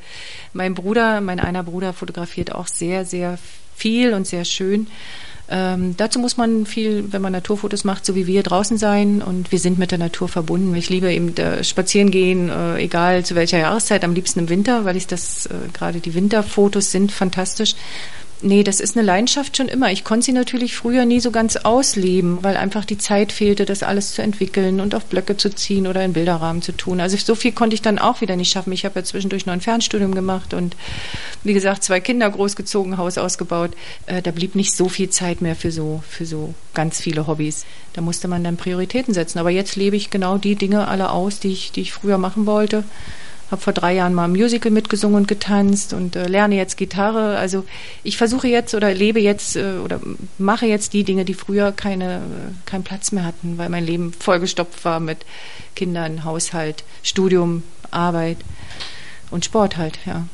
[0.53, 3.39] Mein Bruder, mein einer Bruder fotografiert auch sehr, sehr
[3.75, 4.89] viel und sehr schön.
[5.49, 9.53] Ähm, dazu muss man viel, wenn man Naturfotos macht, so wie wir draußen sein und
[9.53, 10.75] wir sind mit der Natur verbunden.
[10.75, 14.85] Ich liebe eben äh, spazieren gehen, äh, egal zu welcher Jahreszeit, am liebsten im Winter,
[14.85, 17.75] weil ich das äh, gerade die Winterfotos sind fantastisch.
[18.47, 19.91] Nee, das ist eine Leidenschaft schon immer.
[19.91, 23.83] Ich konnte sie natürlich früher nie so ganz ausleben, weil einfach die Zeit fehlte, das
[23.83, 27.01] alles zu entwickeln und auf Blöcke zu ziehen oder in Bilderrahmen zu tun.
[27.01, 28.75] Also so viel konnte ich dann auch wieder nicht schaffen.
[28.75, 30.77] Ich habe ja zwischendurch noch ein Fernstudium gemacht und
[31.43, 33.71] wie gesagt, zwei Kinder großgezogen, Haus ausgebaut.
[34.05, 37.65] Äh, da blieb nicht so viel Zeit mehr für so, für so ganz viele Hobbys.
[37.95, 39.39] Da musste man dann Prioritäten setzen.
[39.39, 42.45] Aber jetzt lebe ich genau die Dinge alle aus, die ich, die ich früher machen
[42.45, 42.85] wollte
[43.55, 47.38] habe vor drei Jahren mal ein Musical mitgesungen und getanzt und äh, lerne jetzt Gitarre.
[47.38, 47.64] Also
[48.03, 50.01] ich versuche jetzt oder lebe jetzt äh, oder
[50.38, 52.21] mache jetzt die Dinge, die früher keine, äh,
[52.67, 55.19] keinen Platz mehr hatten, weil mein Leben vollgestopft war mit
[55.77, 58.38] Kindern, Haushalt, Studium, Arbeit
[59.31, 60.27] und Sport halt, ja.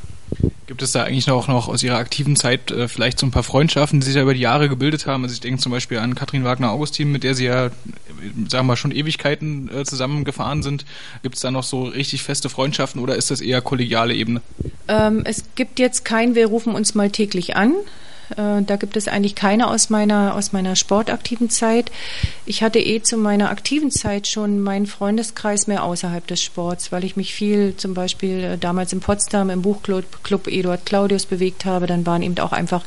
[0.65, 3.43] Gibt es da eigentlich noch, noch aus Ihrer aktiven Zeit äh, vielleicht so ein paar
[3.43, 5.23] Freundschaften, die sich ja über die Jahre gebildet haben?
[5.23, 7.71] Also ich denke zum Beispiel an Katrin Wagner-Augustin, mit der Sie ja,
[8.47, 10.85] sagen wir mal, schon Ewigkeiten äh, zusammengefahren sind.
[11.23, 14.41] Gibt es da noch so richtig feste Freundschaften oder ist das eher kollegiale Ebene?
[14.87, 17.73] Ähm, es gibt jetzt kein, wir rufen uns mal täglich an.
[18.37, 21.91] Äh, da gibt es eigentlich keine aus meiner, aus meiner sportaktiven Zeit.
[22.45, 27.03] Ich hatte eh zu meiner aktiven Zeit schon meinen Freundeskreis mehr außerhalb des Sports, weil
[27.03, 31.65] ich mich viel zum Beispiel äh, damals in Potsdam im Buchclub Club Eduard Claudius bewegt
[31.65, 31.87] habe.
[31.87, 32.83] Dann waren eben auch einfach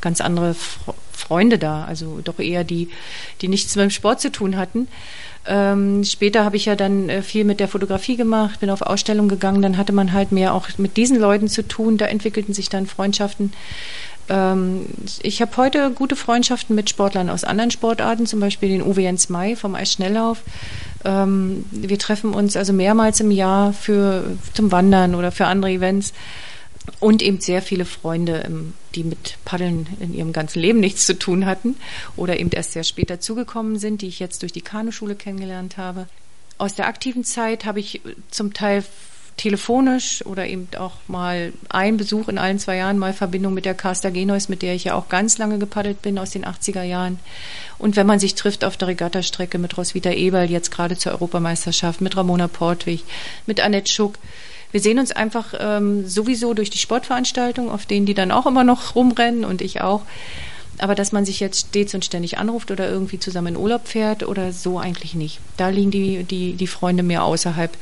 [0.00, 0.54] ganz andere
[1.16, 2.88] Freunde da, also doch eher die,
[3.40, 4.88] die nichts mit dem Sport zu tun hatten.
[5.48, 9.28] Ähm, später habe ich ja dann äh, viel mit der Fotografie gemacht, bin auf Ausstellungen
[9.28, 12.68] gegangen, dann hatte man halt mehr auch mit diesen Leuten zu tun, da entwickelten sich
[12.68, 13.52] dann Freundschaften.
[14.28, 14.86] Ähm,
[15.22, 19.28] ich habe heute gute Freundschaften mit Sportlern aus anderen Sportarten, zum Beispiel den Uwe Jens
[19.28, 20.42] May vom Eisschnelllauf.
[21.04, 26.12] Ähm, wir treffen uns also mehrmals im Jahr für, zum Wandern oder für andere Events.
[27.00, 31.18] Und eben sehr viele Freunde, ähm, die mit Paddeln in ihrem ganzen Leben nichts zu
[31.18, 31.76] tun hatten
[32.16, 36.06] oder eben erst sehr spät dazugekommen sind, die ich jetzt durch die Kanuschule kennengelernt habe.
[36.58, 38.82] Aus der aktiven Zeit habe ich zum Teil
[39.36, 43.74] telefonisch oder eben auch mal ein Besuch in allen zwei Jahren, mal Verbindung mit der
[43.74, 47.18] Carsta Genois, mit der ich ja auch ganz lange gepaddelt bin aus den 80er Jahren.
[47.78, 52.00] Und wenn man sich trifft auf der Regattastrecke mit Roswitha Eberl, jetzt gerade zur Europameisterschaft,
[52.00, 53.04] mit Ramona Portwig,
[53.44, 54.18] mit Annette Schuck,
[54.72, 58.64] wir sehen uns einfach ähm, sowieso durch die Sportveranstaltungen, auf denen die dann auch immer
[58.64, 60.02] noch rumrennen und ich auch.
[60.78, 64.22] Aber dass man sich jetzt stets und ständig anruft oder irgendwie zusammen in Urlaub fährt
[64.28, 65.40] oder so eigentlich nicht.
[65.56, 67.74] Da liegen die, die, die Freunde mehr außerhalb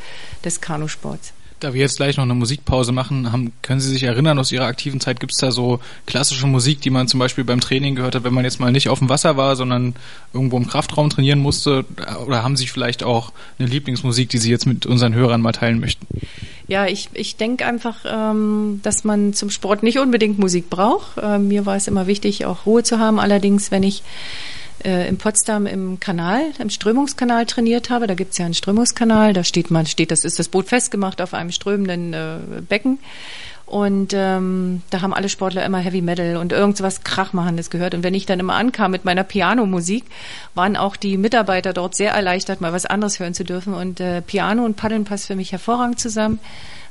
[0.45, 1.33] des Kanusports.
[1.65, 4.67] Da wir jetzt gleich noch eine Musikpause machen, haben, können Sie sich erinnern, aus Ihrer
[4.67, 8.15] aktiven Zeit gibt es da so klassische Musik, die man zum Beispiel beim Training gehört
[8.15, 9.95] hat, wenn man jetzt mal nicht auf dem Wasser war, sondern
[10.35, 11.87] irgendwo im Kraftraum trainieren musste?
[12.27, 15.81] Oder haben Sie vielleicht auch eine Lieblingsmusik, die Sie jetzt mit unseren Hörern mal teilen
[15.81, 16.07] möchten?
[16.69, 21.17] Ja, ich, ich denke einfach, ähm, dass man zum Sport nicht unbedingt Musik braucht.
[21.17, 23.19] Äh, mir war es immer wichtig, auch Ruhe zu haben.
[23.19, 24.03] Allerdings, wenn ich
[24.85, 28.07] äh, in Potsdam im Kanal, im Strömungskanal trainiert habe.
[28.07, 31.35] Da gibt's ja einen Strömungskanal, da steht man, steht, das ist das Boot festgemacht auf
[31.35, 32.99] einem strömenden äh, Becken.
[33.67, 37.95] Und ähm, da haben alle Sportler immer Heavy Metal und irgendwas Krachmachendes gehört.
[37.95, 40.05] Und wenn ich dann immer ankam mit meiner Pianomusik,
[40.55, 43.73] waren auch die Mitarbeiter dort sehr erleichtert, mal was anderes hören zu dürfen.
[43.73, 46.41] Und äh, Piano und Paddeln passt für mich hervorragend zusammen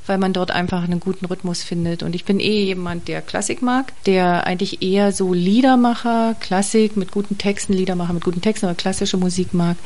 [0.06, 2.04] weil man dort einfach einen guten Rhythmus findet.
[2.04, 7.12] Und ich bin eh jemand, der Klassik mag, der eigentlich eher so Liedermacher, Klassik mit
[7.12, 9.78] guten Texten, Liedermacher mit guten Texten, aber klassische Musik mag,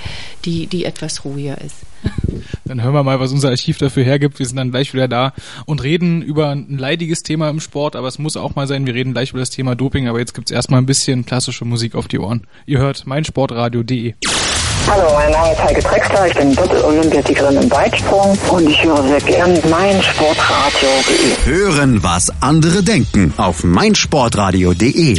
[0.45, 1.75] die, die etwas ruhiger ist.
[2.65, 4.39] Dann hören wir mal, was unser Archiv dafür hergibt.
[4.39, 5.33] Wir sind dann gleich wieder da
[5.65, 8.93] und reden über ein leidiges Thema im Sport, aber es muss auch mal sein, wir
[8.93, 12.07] reden gleich über das Thema Doping, aber jetzt gibt's erstmal ein bisschen klassische Musik auf
[12.07, 12.45] die Ohren.
[12.65, 14.15] Ihr hört meinsportradio.de.
[14.89, 19.19] Hallo, mein Name ist Heike Drexler, ich bin Doppel-Olympiasiegerin im Weitsprung und ich höre sehr
[19.19, 21.45] gern meinsportradio.de.
[21.45, 25.17] Hören, was andere denken auf meinsportradio.de.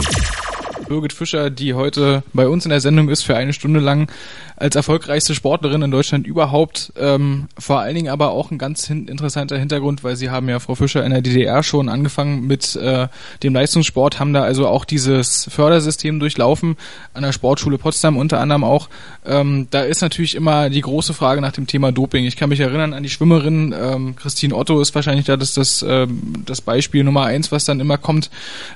[0.88, 4.10] Birgit Fischer, die heute bei uns in der Sendung ist für eine Stunde lang
[4.58, 6.92] als erfolgreichste Sportlerin in Deutschland überhaupt.
[6.98, 10.58] Ähm, vor allen Dingen aber auch ein ganz hin interessanter Hintergrund, weil Sie haben ja,
[10.58, 13.06] Frau Fischer, in der DDR schon angefangen mit äh,
[13.42, 16.76] dem Leistungssport, haben da also auch dieses Fördersystem durchlaufen,
[17.14, 18.88] an der Sportschule Potsdam unter anderem auch.
[19.24, 22.24] Ähm, da ist natürlich immer die große Frage nach dem Thema Doping.
[22.24, 25.84] Ich kann mich erinnern an die Schwimmerin, ähm, Christine Otto ist wahrscheinlich da das, das,
[25.86, 28.30] ähm, das Beispiel Nummer eins, was dann immer kommt.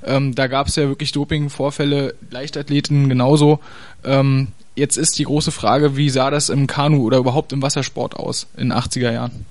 [0.05, 3.61] Ähm, da gab es ja wirklich Dopingvorfälle, Leichtathleten genauso.
[4.05, 8.17] Ähm, Jetzt ist die große Frage, wie sah das im Kanu oder überhaupt im Wassersport
[8.17, 9.45] aus in den 80er Jahren?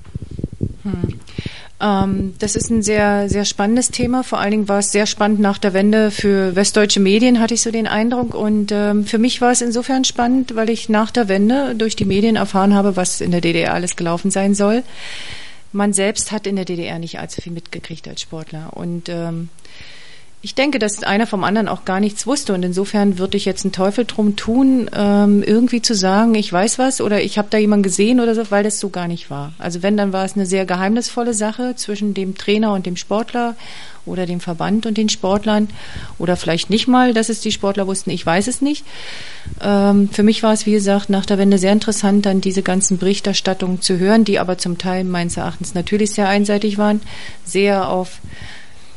[0.81, 1.19] Hm.
[1.79, 4.23] Ähm, das ist ein sehr, sehr spannendes Thema.
[4.23, 7.61] Vor allen Dingen war es sehr spannend nach der Wende für westdeutsche Medien, hatte ich
[7.61, 8.33] so den Eindruck.
[8.33, 12.05] Und ähm, für mich war es insofern spannend, weil ich nach der Wende durch die
[12.05, 14.81] Medien erfahren habe, was in der DDR alles gelaufen sein soll.
[15.71, 18.71] Man selbst hat in der DDR nicht allzu viel mitgekriegt als Sportler.
[18.73, 19.49] Und ähm,
[20.43, 23.63] Ich denke, dass einer vom anderen auch gar nichts wusste und insofern würde ich jetzt
[23.63, 27.59] einen Teufel drum tun, ähm, irgendwie zu sagen, ich weiß was oder ich habe da
[27.59, 29.53] jemanden gesehen oder so, weil das so gar nicht war.
[29.59, 33.55] Also wenn, dann war es eine sehr geheimnisvolle Sache zwischen dem Trainer und dem Sportler
[34.07, 35.69] oder dem Verband und den Sportlern
[36.17, 38.83] oder vielleicht nicht mal, dass es die Sportler wussten, ich weiß es nicht.
[39.61, 42.97] Ähm, für mich war es, wie gesagt, nach der Wende sehr interessant, dann diese ganzen
[42.97, 46.99] Berichterstattungen zu hören, die aber zum Teil meines Erachtens natürlich sehr einseitig waren,
[47.45, 48.21] sehr auf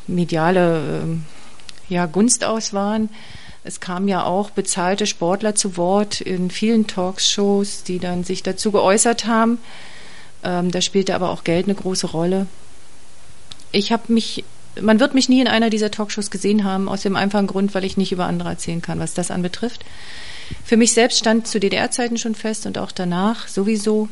[0.07, 1.24] mediale ähm,
[1.88, 3.09] ja, Gunst aus waren.
[3.64, 8.70] Es kamen ja auch bezahlte Sportler zu Wort in vielen Talkshows, die dann sich dazu
[8.73, 9.59] geäußert haben.
[10.42, 12.47] Ähm, da spielte aber auch Geld eine große Rolle.
[13.73, 14.44] Ich habe mich,
[14.81, 17.85] man wird mich nie in einer dieser Talkshows gesehen haben, aus dem einfachen Grund, weil
[17.85, 19.85] ich nicht über andere erzählen kann, was das anbetrifft.
[20.62, 24.11] Für mich selbst stand zu DDR-Zeiten schon fest und auch danach sowieso,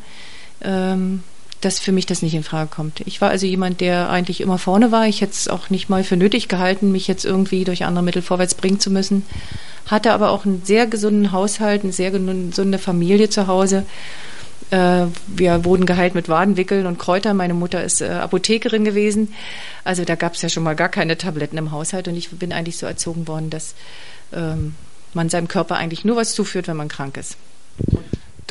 [0.63, 1.23] ähm,
[1.65, 3.01] dass für mich das nicht in Frage kommt.
[3.07, 5.07] Ich war also jemand, der eigentlich immer vorne war.
[5.07, 8.21] Ich hätte es auch nicht mal für nötig gehalten, mich jetzt irgendwie durch andere Mittel
[8.21, 9.25] vorwärts bringen zu müssen.
[9.87, 13.85] Hatte aber auch einen sehr gesunden Haushalt, eine sehr gesunde Familie zu Hause.
[14.71, 17.37] Äh, wir wurden geheilt mit Wadenwickeln und Kräutern.
[17.37, 19.33] Meine Mutter ist äh, Apothekerin gewesen.
[19.85, 22.09] Also da gab es ja schon mal gar keine Tabletten im Haushalt.
[22.09, 23.75] Und ich bin eigentlich so erzogen worden, dass
[24.33, 24.75] ähm,
[25.15, 27.37] man seinem Körper eigentlich nur was zuführt, wenn man krank ist.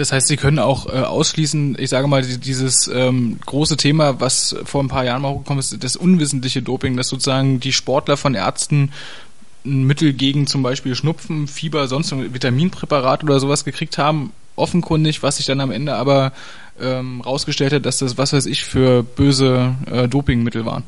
[0.01, 4.55] Das heißt, Sie können auch äh, ausschließen, ich sage mal, dieses ähm, große Thema, was
[4.65, 8.33] vor ein paar Jahren mal hochgekommen ist, das unwissentliche Doping, dass sozusagen die Sportler von
[8.33, 8.91] Ärzten
[9.63, 15.21] ein Mittel gegen zum Beispiel Schnupfen, Fieber, sonst ein Vitaminpräparat oder sowas gekriegt haben, offenkundig,
[15.21, 16.31] was sich dann am Ende aber
[16.81, 20.81] ähm, rausgestellt hat, dass das, was weiß ich, für böse äh, Dopingmittel waren?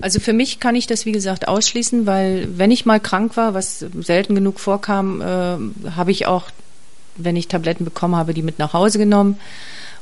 [0.00, 3.52] Also für mich kann ich das, wie gesagt, ausschließen, weil wenn ich mal krank war,
[3.52, 6.44] was selten genug vorkam, äh, habe ich auch
[7.18, 9.38] wenn ich Tabletten bekommen habe, die mit nach Hause genommen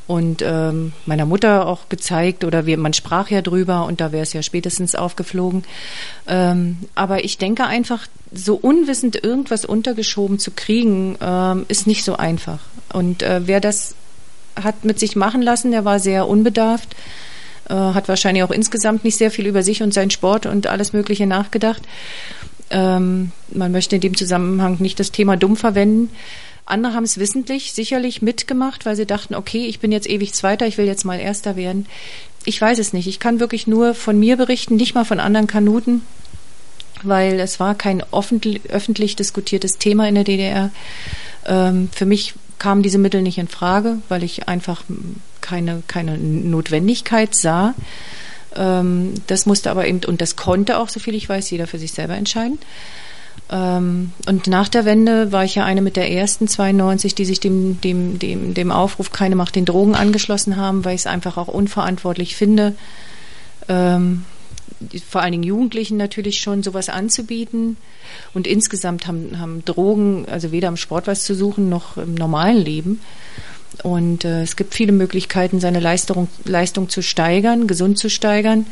[0.06, 4.22] und ähm, meiner Mutter auch gezeigt oder wir, man sprach ja drüber und da wäre
[4.22, 5.64] es ja spätestens aufgeflogen.
[6.26, 12.16] Ähm, aber ich denke einfach, so unwissend irgendwas untergeschoben zu kriegen, ähm, ist nicht so
[12.16, 12.58] einfach.
[12.92, 13.94] Und äh, wer das
[14.62, 16.94] hat mit sich machen lassen, der war sehr unbedarft,
[17.68, 20.92] äh, hat wahrscheinlich auch insgesamt nicht sehr viel über sich und seinen Sport und alles
[20.92, 21.82] Mögliche nachgedacht.
[22.70, 26.10] Ähm, man möchte in dem Zusammenhang nicht das Thema dumm verwenden.
[26.66, 30.66] Andere haben es wissentlich sicherlich mitgemacht, weil sie dachten, okay, ich bin jetzt ewig Zweiter,
[30.66, 31.86] ich will jetzt mal Erster werden.
[32.44, 33.06] Ich weiß es nicht.
[33.06, 36.02] Ich kann wirklich nur von mir berichten, nicht mal von anderen Kanuten,
[37.02, 40.70] weil es war kein öffentlich diskutiertes Thema in der DDR.
[41.46, 44.84] Ähm, für mich kamen diese Mittel nicht in Frage, weil ich einfach
[45.40, 47.74] keine, keine Notwendigkeit sah.
[48.56, 51.78] Ähm, das musste aber eben, und das konnte auch, so viel ich weiß, jeder für
[51.78, 52.58] sich selber entscheiden.
[53.54, 57.38] Ähm, und nach der Wende war ich ja eine mit der ersten 92, die sich
[57.38, 61.36] dem, dem, dem, dem Aufruf Keine Macht den Drogen angeschlossen haben, weil ich es einfach
[61.36, 62.74] auch unverantwortlich finde,
[63.68, 64.24] ähm,
[65.08, 67.76] vor allen Dingen Jugendlichen natürlich schon sowas anzubieten.
[68.34, 72.58] Und insgesamt haben, haben Drogen, also weder im Sport was zu suchen, noch im normalen
[72.58, 73.00] Leben.
[73.84, 78.66] Und äh, es gibt viele Möglichkeiten, seine Leistung, Leistung zu steigern, gesund zu steigern.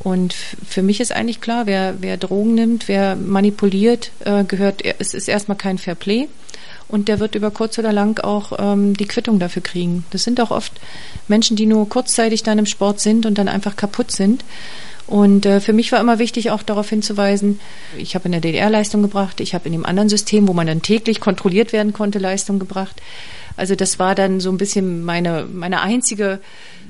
[0.00, 5.14] Und für mich ist eigentlich klar, wer, wer Drogen nimmt, wer manipuliert, äh, gehört, es
[5.14, 6.28] ist erstmal kein Fair Play.
[6.88, 10.04] Und der wird über kurz oder lang auch ähm, die Quittung dafür kriegen.
[10.10, 10.72] Das sind auch oft
[11.26, 14.42] Menschen, die nur kurzzeitig dann im Sport sind und dann einfach kaputt sind.
[15.06, 17.60] Und äh, für mich war immer wichtig, auch darauf hinzuweisen,
[17.96, 20.66] ich habe in der DDR Leistung gebracht, ich habe in dem anderen System, wo man
[20.66, 23.00] dann täglich kontrolliert werden konnte, Leistung gebracht.
[23.58, 26.40] Also das war dann so ein bisschen meine, meine einzige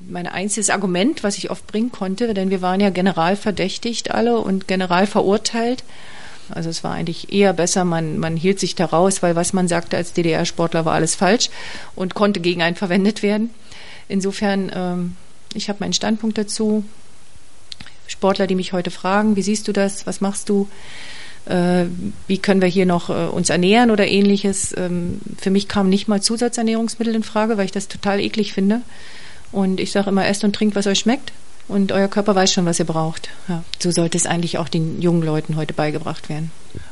[0.09, 4.38] mein einziges Argument, was ich oft bringen konnte, denn wir waren ja general verdächtigt alle
[4.38, 5.85] und general verurteilt.
[6.50, 9.68] Also es war eigentlich eher besser, man, man hielt sich da raus, weil was man
[9.68, 11.50] sagte als DDR-Sportler war alles falsch
[11.94, 13.50] und konnte gegen einen verwendet werden.
[14.09, 15.16] Insofern, ähm,
[15.52, 16.85] ich habe meinen Standpunkt dazu.
[18.07, 20.68] Sportler, die mich heute fragen, wie siehst du das, was machst du,
[22.27, 24.75] wie können wir hier noch äh, uns ernähren oder ähnliches.
[24.77, 28.83] Ähm, für mich kamen nicht mal Zusatzernährungsmittel in Frage, weil ich das total eklig finde.
[29.51, 31.33] Und ich sage immer, esst und trinkt, was euch schmeckt.
[31.68, 33.28] Und euer Körper weiß schon, was ihr braucht.
[33.46, 36.50] Ja, so sollte es eigentlich auch den jungen Leuten heute beigebracht werden.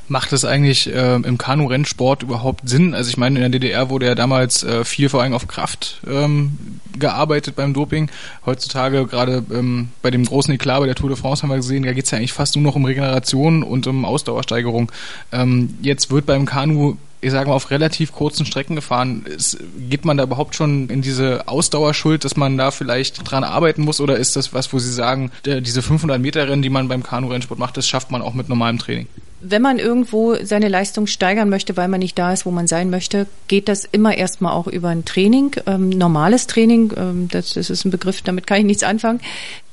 [0.08, 2.94] Macht es eigentlich äh, im Kanu-Rennsport überhaupt Sinn?
[2.94, 6.00] Also ich meine, in der DDR wurde ja damals äh, viel vor allem auf Kraft
[6.06, 8.10] ähm, gearbeitet beim Doping.
[8.44, 11.82] Heutzutage gerade ähm, bei dem großen Eklat bei der Tour de France haben wir gesehen,
[11.82, 14.92] da geht es ja eigentlich fast nur noch um Regeneration und um Ausdauersteigerung.
[15.32, 19.24] Ähm, jetzt wird beim Kanu ich sage mal, auf relativ kurzen Strecken gefahren.
[19.26, 23.82] Ist, geht man da überhaupt schon in diese Ausdauerschuld, dass man da vielleicht dran arbeiten
[23.82, 24.00] muss?
[24.00, 27.58] Oder ist das was, wo Sie sagen, diese 500 Meter Rennen, die man beim Kanu-Rennsport
[27.58, 29.08] macht, das schafft man auch mit normalem Training?
[29.50, 32.90] Wenn man irgendwo seine Leistung steigern möchte, weil man nicht da ist, wo man sein
[32.90, 36.92] möchte, geht das immer erstmal auch über ein Training, ähm, normales Training.
[36.96, 39.20] Ähm, das, das ist ein Begriff, damit kann ich nichts anfangen.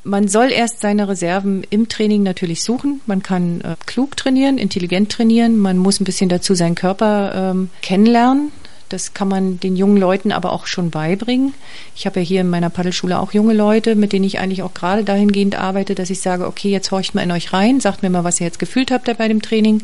[0.03, 3.01] Man soll erst seine Reserven im Training natürlich suchen.
[3.05, 5.57] Man kann äh, klug trainieren, intelligent trainieren.
[5.57, 8.51] Man muss ein bisschen dazu seinen Körper ähm, kennenlernen.
[8.93, 11.55] Das kann man den jungen Leuten aber auch schon beibringen.
[11.95, 14.75] Ich habe ja hier in meiner Paddelschule auch junge Leute, mit denen ich eigentlich auch
[14.75, 18.11] gerade dahingehend arbeite, dass ich sage, okay, jetzt horcht mal in euch rein, sagt mir
[18.11, 19.81] mal, was ihr jetzt gefühlt habt bei dem Training.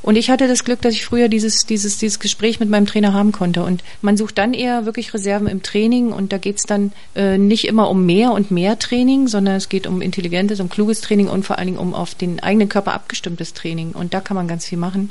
[0.00, 3.12] Und ich hatte das Glück, dass ich früher dieses, dieses, dieses Gespräch mit meinem Trainer
[3.12, 3.62] haben konnte.
[3.62, 7.36] Und man sucht dann eher wirklich Reserven im Training und da geht es dann äh,
[7.36, 11.28] nicht immer um mehr und mehr Training, sondern es geht um intelligentes, um kluges Training
[11.28, 13.92] und vor allen Dingen um auf den eigenen Körper abgestimmtes Training.
[13.92, 15.10] Und da kann man ganz viel machen.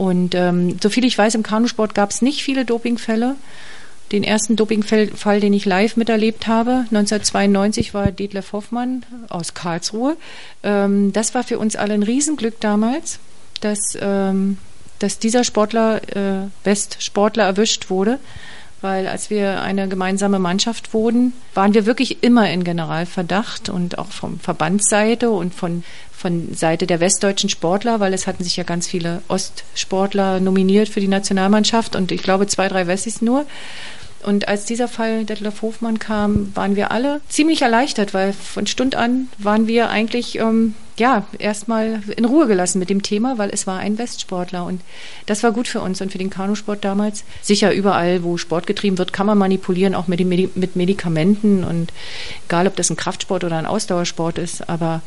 [0.00, 3.36] Und ähm, soviel ich weiß, im Kanusport gab es nicht viele Dopingfälle.
[4.12, 10.16] Den ersten Dopingfall, den ich live miterlebt habe, 1992, war Detlef Hoffmann aus Karlsruhe.
[10.62, 13.18] Ähm, das war für uns alle ein Riesenglück damals,
[13.60, 14.56] dass, ähm,
[15.00, 18.18] dass dieser Sportler, äh, Bestsportler erwischt wurde.
[18.82, 24.10] Weil als wir eine gemeinsame Mannschaft wurden, waren wir wirklich immer in Generalverdacht und auch
[24.10, 25.84] vom Verbandsseite und von
[26.20, 31.00] von Seite der westdeutschen Sportler, weil es hatten sich ja ganz viele Ostsportler nominiert für
[31.00, 33.46] die Nationalmannschaft und ich glaube zwei, drei Wessis nur.
[34.22, 38.94] Und als dieser Fall Detlef Hofmann kam, waren wir alle ziemlich erleichtert, weil von Stund
[38.94, 43.66] an waren wir eigentlich ähm, ja erstmal in Ruhe gelassen mit dem Thema, weil es
[43.66, 44.82] war ein Westsportler und
[45.24, 47.24] das war gut für uns und für den Kanusport damals.
[47.40, 51.90] Sicher überall, wo Sport getrieben wird, kann man manipulieren, auch mit, Medi mit Medikamenten und
[52.46, 55.00] egal, ob das ein Kraftsport oder ein Ausdauersport ist, aber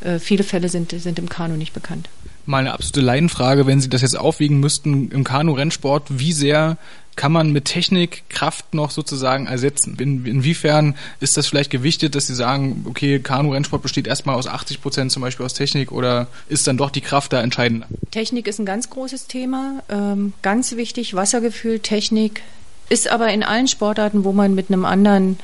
[0.00, 2.08] äh, viele Fälle sind, sind im Kanu nicht bekannt.
[2.46, 6.78] Mal eine absolute Laienfrage, wenn Sie das jetzt aufwiegen müssten im Kanu-Rennsport, wie sehr
[7.18, 9.96] kann man mit Technik Kraft noch sozusagen ersetzen?
[9.98, 14.80] In, inwiefern ist das vielleicht gewichtet, dass Sie sagen, okay, Kanu-Rennsport besteht erstmal aus 80
[14.80, 17.88] Prozent zum Beispiel aus Technik oder ist dann doch die Kraft da entscheidender?
[18.12, 22.42] Technik ist ein ganz großes Thema, ähm, ganz wichtig, Wassergefühl, Technik,
[22.88, 25.40] ist aber in allen Sportarten, wo man mit einem anderen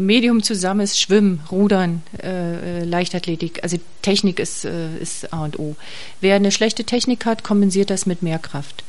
[0.00, 3.62] Medium zusammen ist Schwimmen, Rudern, äh, äh, Leichtathletik.
[3.62, 5.76] Also Technik ist, äh, ist A und O.
[6.20, 8.82] Wer eine schlechte Technik hat, kompensiert das mit mehr Kraft.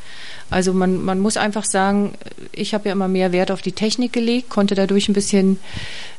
[0.49, 2.13] Also man, man muss einfach sagen,
[2.51, 5.59] ich habe ja immer mehr Wert auf die Technik gelegt, konnte dadurch ein bisschen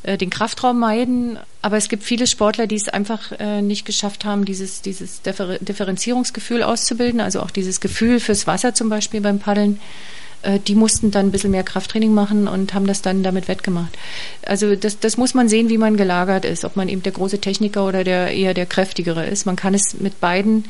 [0.03, 1.37] äh, den Kraftraum meiden.
[1.61, 5.57] Aber es gibt viele Sportler, die es einfach äh, nicht geschafft haben, dieses, dieses Differ
[5.59, 10.19] Differenzierungsgefühl auszubilden, also auch dieses Gefühl fürs Wasser zum Beispiel beim Paddeln äh,
[10.67, 13.97] die mussten dann ein bisschen mehr Krafttraining machen und haben das dann damit wettgemacht.
[14.45, 17.39] Also das, das muss man sehen, wie man gelagert ist, ob man eben der große
[17.39, 19.45] Techniker oder der eher der kräftigere ist.
[19.45, 20.65] Man kann es mit beiden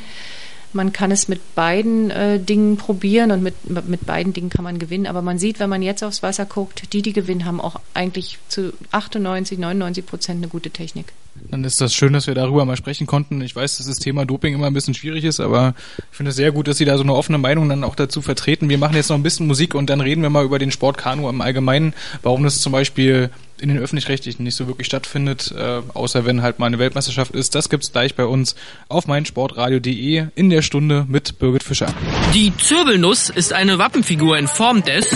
[0.74, 3.56] man kann es mit beiden äh, Dingen probieren und mit,
[3.88, 5.08] mit beiden Dingen kann man gewinnen.
[5.08, 8.38] Aber man sieht, wenn man jetzt aufs Wasser guckt, die, die gewinnen, haben auch eigentlich
[8.48, 11.14] zu 98, 99 Prozent eine gute Technik.
[11.50, 13.42] Dann ist das schön, dass wir darüber mal sprechen konnten.
[13.42, 15.74] Ich weiß, dass das Thema Doping immer ein bisschen schwierig ist, aber
[16.12, 18.22] ich finde es sehr gut, dass Sie da so eine offene Meinung dann auch dazu
[18.22, 18.70] vertreten.
[18.70, 20.98] Wir machen jetzt noch ein bisschen Musik und dann reden wir mal über den Sport
[20.98, 21.94] Kanu im Allgemeinen,
[22.24, 23.30] warum das zum Beispiel
[23.62, 27.56] in den öffentlich-rechtlichen nicht so wirklich stattfindet, äh, außer wenn halt mal eine Weltmeisterschaft ist.
[27.56, 28.56] Das gibt's gleich bei uns
[28.88, 31.88] auf meinsportradio.de in der Stunde mit Birgit Fischer.
[32.34, 35.08] Die Zirbelnuss ist eine Wappenfigur in Form des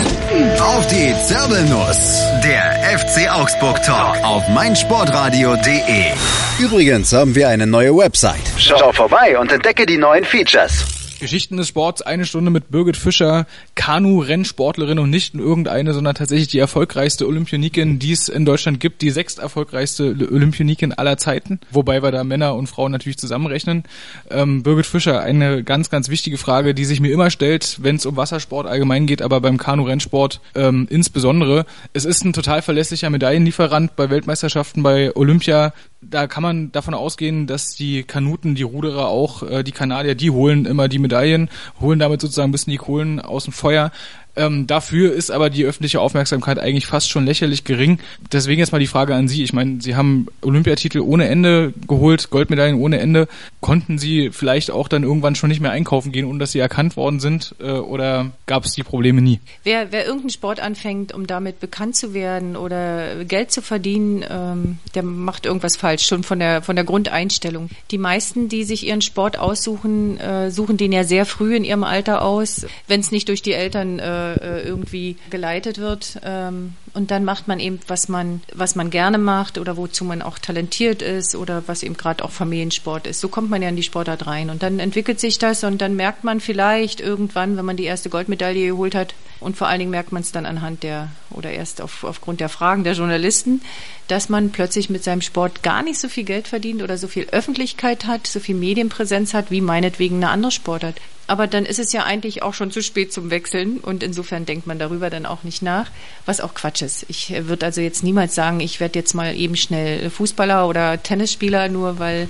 [0.60, 6.12] Auf die Zirbelnuss, der FC Augsburg Talk auf meinsportradio.de.
[6.60, 8.52] Übrigens haben wir eine neue Website.
[8.58, 11.03] Schau vorbei und entdecke die neuen Features.
[11.24, 16.60] Geschichten des Sports, eine Stunde mit Birgit Fischer, Kanu-Rennsportlerin und nicht irgendeine, sondern tatsächlich die
[16.60, 22.12] erfolgreichste Olympionikin, die es in Deutschland gibt, die sechst erfolgreichste Olympionikin aller Zeiten, wobei wir
[22.12, 23.84] da Männer und Frauen natürlich zusammenrechnen.
[24.30, 28.06] Ähm, Birgit Fischer, eine ganz, ganz wichtige Frage, die sich mir immer stellt, wenn es
[28.06, 31.66] um Wassersport allgemein geht, aber beim Kanu-Rennsport ähm, insbesondere.
[31.94, 35.74] Es ist ein total verlässlicher Medaillenlieferant bei Weltmeisterschaften, bei Olympia
[36.10, 40.32] da kann man davon ausgehen, dass die Kanuten, die Ruderer auch, äh, die Kanadier, die
[40.32, 41.50] holen immer die Medaillen,
[41.80, 43.92] holen damit sozusagen ein bisschen die Kohlen aus dem Feuer.
[44.36, 48.00] Ähm, dafür ist aber die öffentliche Aufmerksamkeit eigentlich fast schon lächerlich gering.
[48.32, 49.44] Deswegen jetzt mal die Frage an Sie.
[49.44, 53.28] Ich meine, Sie haben Olympiatitel ohne Ende geholt, Goldmedaillen ohne Ende.
[53.62, 56.98] Konnten Sie vielleicht auch dann irgendwann schon nicht mehr einkaufen gehen, ohne dass Sie erkannt
[56.98, 57.56] worden sind?
[57.60, 59.40] Äh, oder gab es die Probleme nie?
[59.64, 64.78] Wer, wer irgendeinen Sport anfängt, um damit bekannt zu werden oder Geld zu verdienen, ähm,
[64.96, 67.70] der macht irgendwas falsch, schon von der, von der Grundeinstellung.
[67.92, 71.84] Die meisten, die sich ihren Sport aussuchen, äh, suchen den ja sehr früh in ihrem
[71.84, 74.23] Alter aus, wenn es nicht durch die Eltern äh,
[74.66, 76.20] irgendwie geleitet wird.
[76.24, 80.22] Ähm, und dann macht man eben, was man, was man gerne macht oder wozu man
[80.22, 83.20] auch talentiert ist oder was eben gerade auch Familiensport ist.
[83.20, 84.52] So kommt man ja in die Sportart rein.
[84.52, 88.10] Und dann entwickelt sich das und dann merkt man vielleicht irgendwann, wenn man die erste
[88.10, 91.82] Goldmedaille geholt hat, und vor allen Dingen merkt man es dann anhand der oder erst
[91.82, 93.62] auf, aufgrund der Fragen der Journalisten,
[94.08, 97.28] dass man plötzlich mit seinem Sport gar nicht so viel Geld verdient oder so viel
[97.32, 100.96] Öffentlichkeit hat, so viel Medienpräsenz hat, wie meinetwegen eine andere Sportart.
[101.28, 104.68] Aber dann ist es ja eigentlich auch schon zu spät zum Wechseln und insofern denkt
[104.68, 105.90] man darüber dann auch nicht nach,
[106.26, 107.06] was auch Quatsch ist.
[107.08, 111.70] Ich würde also jetzt niemals sagen, ich werde jetzt mal eben schnell Fußballer oder Tennisspieler,
[111.70, 112.30] nur weil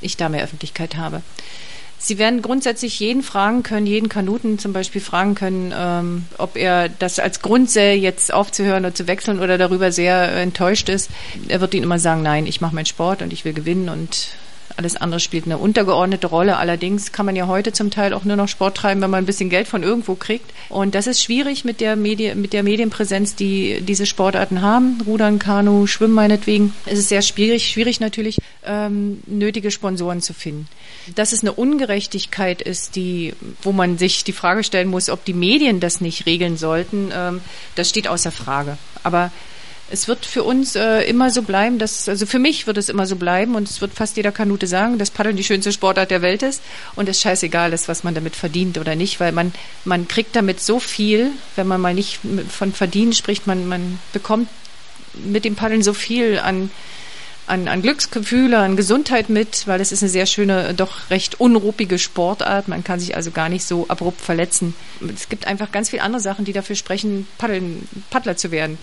[0.00, 1.22] ich da mehr Öffentlichkeit habe.
[1.98, 6.88] Sie werden grundsätzlich jeden fragen können, jeden Kanuten zum Beispiel fragen können, ähm, ob er
[6.88, 11.10] das als Grund sähe, jetzt aufzuhören oder zu wechseln oder darüber sehr enttäuscht ist.
[11.46, 14.30] Er wird ihnen immer sagen, nein, ich mache meinen Sport und ich will gewinnen und
[14.76, 16.56] alles andere spielt eine untergeordnete Rolle.
[16.56, 19.26] Allerdings kann man ja heute zum Teil auch nur noch Sport treiben, wenn man ein
[19.26, 20.50] bisschen Geld von irgendwo kriegt.
[20.68, 25.00] Und das ist schwierig mit der, Medi mit der Medienpräsenz, die diese Sportarten haben.
[25.06, 26.74] Rudern, Kanu, Schwimmen meinetwegen.
[26.86, 30.68] Es ist sehr schwierig, schwierig natürlich, ähm, nötige Sponsoren zu finden.
[31.14, 35.34] Dass es eine Ungerechtigkeit ist, die, wo man sich die Frage stellen muss, ob die
[35.34, 37.40] Medien das nicht regeln sollten, ähm,
[37.74, 38.78] das steht außer Frage.
[39.02, 39.30] Aber
[39.92, 43.06] es wird für uns äh, immer so bleiben, dass, also für mich wird es immer
[43.06, 46.22] so bleiben und es wird fast jeder Kanute sagen, dass Paddeln die schönste Sportart der
[46.22, 46.62] Welt ist
[46.96, 49.52] und es scheißegal ist, was man damit verdient oder nicht, weil man,
[49.84, 54.48] man kriegt damit so viel, wenn man mal nicht von verdienen spricht, man, man bekommt
[55.14, 56.70] mit dem Paddeln so viel an,
[57.46, 61.98] an, an Glücksgefühle, an Gesundheit mit, weil es ist eine sehr schöne, doch recht unruppige
[61.98, 62.66] Sportart.
[62.66, 64.74] Man kann sich also gar nicht so abrupt verletzen.
[65.14, 68.78] Es gibt einfach ganz viele andere Sachen, die dafür sprechen, Paddeln, Paddler zu werden.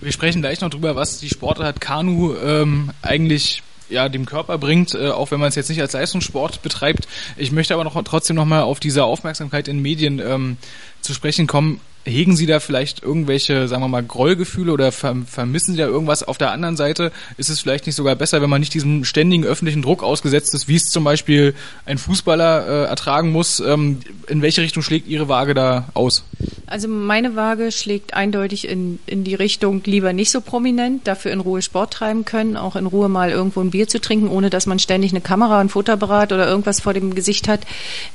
[0.00, 4.94] Wir sprechen gleich noch drüber, was die Sportart Kanu ähm, eigentlich ja, dem Körper bringt,
[4.94, 7.08] äh, auch wenn man es jetzt nicht als Leistungssport betreibt.
[7.36, 10.56] Ich möchte aber noch trotzdem nochmal auf diese Aufmerksamkeit in Medien ähm,
[11.00, 11.80] zu sprechen kommen.
[12.08, 16.22] Hegen Sie da vielleicht irgendwelche, sagen wir mal, Grollgefühle oder vermissen Sie da irgendwas?
[16.22, 19.44] Auf der anderen Seite ist es vielleicht nicht sogar besser, wenn man nicht diesem ständigen
[19.44, 21.54] öffentlichen Druck ausgesetzt ist, wie es zum Beispiel
[21.84, 23.60] ein Fußballer äh, ertragen muss.
[23.60, 26.24] Ähm, in welche Richtung schlägt Ihre Waage da aus?
[26.66, 31.40] Also meine Waage schlägt eindeutig in, in die Richtung lieber nicht so prominent, dafür in
[31.40, 34.66] Ruhe Sport treiben können, auch in Ruhe mal irgendwo ein Bier zu trinken, ohne dass
[34.66, 37.60] man ständig eine Kamera, ein Fotoapparat oder irgendwas vor dem Gesicht hat.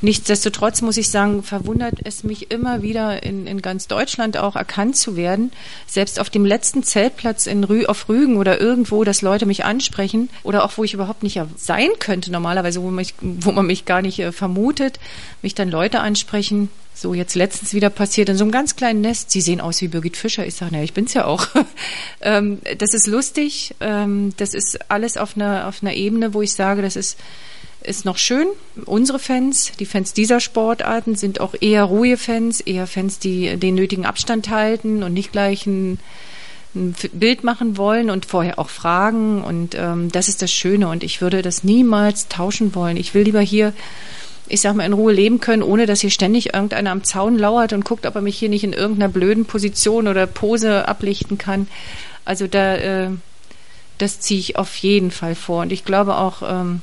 [0.01, 4.97] Nichtsdestotrotz muss ich sagen, verwundert es mich immer wieder in, in ganz Deutschland auch erkannt
[4.97, 5.51] zu werden.
[5.87, 10.29] Selbst auf dem letzten Zeltplatz in Rü auf Rügen oder irgendwo, dass Leute mich ansprechen
[10.43, 14.01] oder auch wo ich überhaupt nicht sein könnte normalerweise, wo, mich, wo man mich gar
[14.01, 14.99] nicht äh, vermutet,
[15.41, 19.31] mich dann Leute ansprechen, so jetzt letztens wieder passiert in so einem ganz kleinen Nest.
[19.31, 20.45] Sie sehen aus wie Birgit Fischer.
[20.45, 21.47] Ich sage, naja, ich bin's ja auch.
[22.21, 23.75] ähm, das ist lustig.
[23.79, 27.17] Ähm, das ist alles auf einer auf einer Ebene, wo ich sage, das ist
[27.83, 28.47] ist noch schön.
[28.85, 33.75] Unsere Fans, die Fans dieser Sportarten, sind auch eher ruhige Fans, eher Fans, die den
[33.75, 35.99] nötigen Abstand halten und nicht gleich ein,
[36.75, 39.43] ein Bild machen wollen und vorher auch fragen.
[39.43, 40.87] Und ähm, das ist das Schöne.
[40.89, 42.97] Und ich würde das niemals tauschen wollen.
[42.97, 43.73] Ich will lieber hier
[44.47, 47.73] ich sag mal, in Ruhe leben können, ohne dass hier ständig irgendeiner am Zaun lauert
[47.73, 51.67] und guckt, ob er mich hier nicht in irgendeiner blöden Position oder Pose ablichten kann.
[52.25, 53.09] Also da, äh,
[53.97, 55.61] das ziehe ich auf jeden Fall vor.
[55.61, 56.81] Und ich glaube auch, ähm,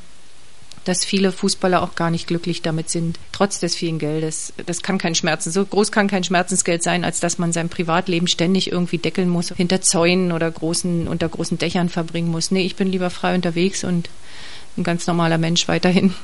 [0.84, 4.52] dass viele Fußballer auch gar nicht glücklich damit sind, trotz des vielen Geldes.
[4.66, 8.26] Das kann kein Schmerzen, so groß kann kein Schmerzensgeld sein, als dass man sein Privatleben
[8.26, 12.50] ständig irgendwie deckeln muss, hinter Zäunen oder großen, unter großen Dächern verbringen muss.
[12.50, 14.08] Nee, ich bin lieber frei unterwegs und
[14.76, 16.14] ein ganz normaler Mensch weiterhin.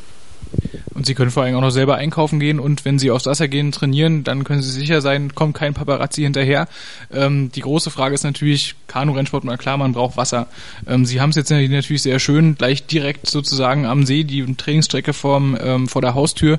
[0.95, 3.49] Und Sie können vor allem auch noch selber einkaufen gehen und wenn Sie aufs Wasser
[3.49, 6.69] gehen, trainieren, dann können Sie sicher sein, kommt kein Paparazzi hinterher.
[7.13, 10.47] Ähm, die große Frage ist natürlich, Kanu-Rennsport, mal klar, man braucht Wasser.
[10.87, 15.13] Ähm, Sie haben es jetzt natürlich sehr schön, gleich direkt sozusagen am See, die Trainingsstrecke
[15.13, 16.59] vorm, ähm, vor der Haustür.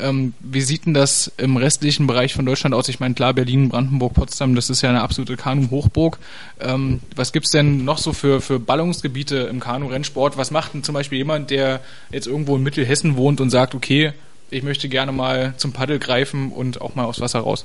[0.00, 2.88] Ähm, wie sieht denn das im restlichen Bereich von Deutschland aus?
[2.88, 6.18] Ich meine, klar, Berlin, Brandenburg, Potsdam, das ist ja eine absolute Kanu-Hochburg.
[6.60, 10.36] Ähm, was gibt's denn noch so für, für Ballungsgebiete im Kanu-Rennsport?
[10.36, 11.80] Was macht denn zum Beispiel jemand, der
[12.10, 14.12] jetzt irgendwo in Mittelhessen wohnt und sagt, okay,
[14.50, 17.64] ich möchte gerne mal zum Paddel greifen und auch mal aufs Wasser raus?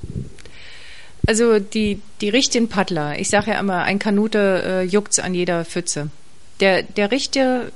[1.25, 5.63] Also die, die richtigen Paddler, ich sage ja immer, ein Kanute äh, juckt's an jeder
[5.63, 6.09] Pfütze.
[6.59, 7.71] Der, der richtige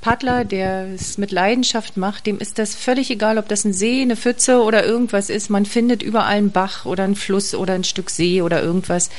[0.00, 4.02] Paddler, der es mit Leidenschaft macht, dem ist das völlig egal, ob das ein See,
[4.02, 5.50] eine Pfütze oder irgendwas ist.
[5.50, 9.10] Man findet überall einen Bach oder einen Fluss oder ein Stück See oder irgendwas.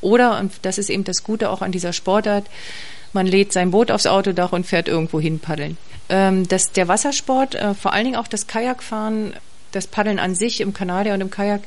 [0.00, 2.46] Oder, und das ist eben das Gute auch an dieser Sportart,
[3.12, 5.76] man lädt sein Boot aufs Autodach und fährt irgendwo hin paddeln.
[6.08, 9.34] Ähm, das, der Wassersport, äh, vor allen Dingen auch das Kajakfahren,
[9.72, 11.62] das Paddeln an sich im Kanadier und im Kajak,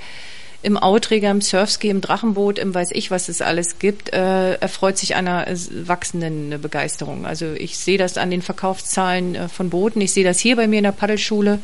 [0.66, 4.98] im Outrigger, im Surfski, im Drachenboot, im weiß ich, was es alles gibt, äh, erfreut
[4.98, 5.46] sich einer
[5.86, 7.28] wachsenden Begeisterung.
[7.28, 10.68] Also ich sehe das an den Verkaufszahlen äh, von Booten, ich sehe das hier bei
[10.68, 11.60] mir in der Paddelschule.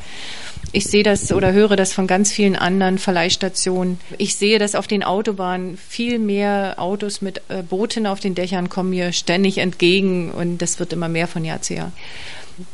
[0.72, 4.00] Ich sehe das oder höre das von ganz vielen anderen Verleihstationen.
[4.20, 5.78] Ich sehe das auf den Autobahnen.
[5.78, 10.80] Viel mehr Autos mit äh, Booten auf den Dächern kommen mir ständig entgegen und das
[10.80, 11.92] wird immer mehr von Jahr zu Jahr.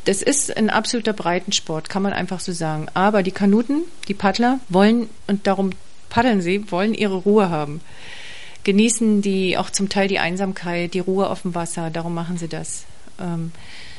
[0.04, 2.88] Das ist ein absoluter Breitensport, kann man einfach so sagen.
[2.92, 5.70] Aber die Kanuten, die Paddler wollen, und darum
[6.08, 7.80] paddeln sie, wollen ihre Ruhe haben.
[8.64, 12.48] Genießen die auch zum Teil die Einsamkeit, die Ruhe auf dem Wasser, darum machen sie
[12.48, 12.84] das.
[13.20, 13.52] Ähm,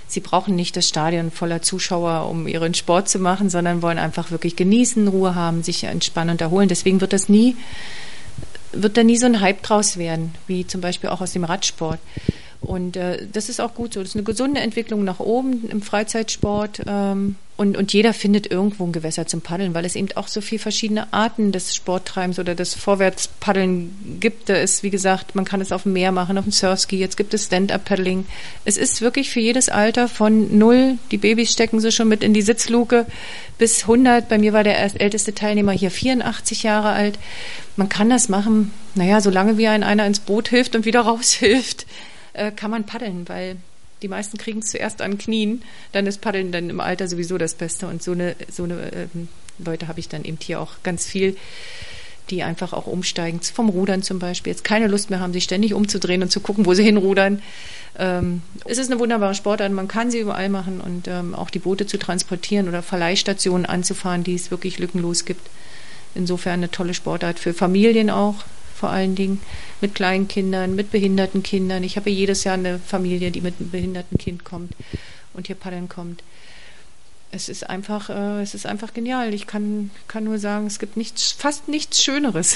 [0.08, 4.32] sie brauchen nicht das Stadion voller Zuschauer, um ihren Sport zu machen, sondern wollen einfach
[4.32, 6.70] wirklich genießen, Ruhe haben, sich entspannen und erholen.
[6.70, 7.56] Deswegen wird das nie,
[8.72, 12.00] wird da nie so ein Hype draus werden, wie zum Beispiel auch aus dem Radsport.
[12.62, 14.02] Und äh, das ist auch gut so.
[14.02, 16.82] Das ist eine gesunde Entwicklung nach oben im Freizeitsport.
[16.86, 20.40] Ähm, und, und jeder findet irgendwo ein Gewässer zum Paddeln, weil es eben auch so
[20.40, 24.48] viele verschiedene Arten des Sporttreibens oder des Vorwärtspaddeln gibt.
[24.50, 26.98] Da ist, wie gesagt, man kann es auf dem Meer machen, auf dem Surfski.
[26.98, 28.26] Jetzt gibt es Stand-Up-Paddling.
[28.64, 32.34] Es ist wirklich für jedes Alter von null, die Babys stecken sie schon mit in
[32.34, 33.06] die Sitzluke,
[33.58, 34.30] bis 100.
[34.30, 37.20] Bei mir war der älteste Teilnehmer hier 84 Jahre alt.
[37.76, 41.86] Man kann das machen, naja, solange wie ein einer ins Boot hilft und wieder raushilft
[42.40, 43.58] äh, kann man paddeln, weil
[44.02, 45.62] die meisten kriegen es zuerst an Knien,
[45.92, 47.88] dann ist Paddeln dann im Alter sowieso das Beste.
[47.88, 49.28] Und so eine, so eine ähm,
[49.58, 51.36] Leute habe ich dann eben hier auch ganz viel,
[52.30, 55.74] die einfach auch umsteigen, vom Rudern zum Beispiel, jetzt keine Lust mehr haben, sich ständig
[55.74, 57.42] umzudrehen und zu gucken, wo sie hinrudern.
[57.98, 61.60] Ähm, es ist eine wunderbare Sportart, man kann sie überall machen und ähm, auch die
[61.60, 65.50] Boote zu transportieren oder Verleihstationen anzufahren, die es wirklich lückenlos gibt.
[66.16, 68.36] Insofern eine tolle Sportart für Familien auch,
[68.80, 69.42] vor allen Dingen
[69.82, 71.84] mit kleinen Kindern, mit behinderten Kindern.
[71.84, 74.72] Ich habe jedes Jahr eine Familie, die mit einem behinderten Kind kommt
[75.34, 76.24] und hier paddeln kommt.
[77.32, 79.34] Es ist einfach, äh, es ist einfach genial.
[79.34, 82.56] Ich kann, kann nur sagen, es gibt nichts, fast nichts Schöneres.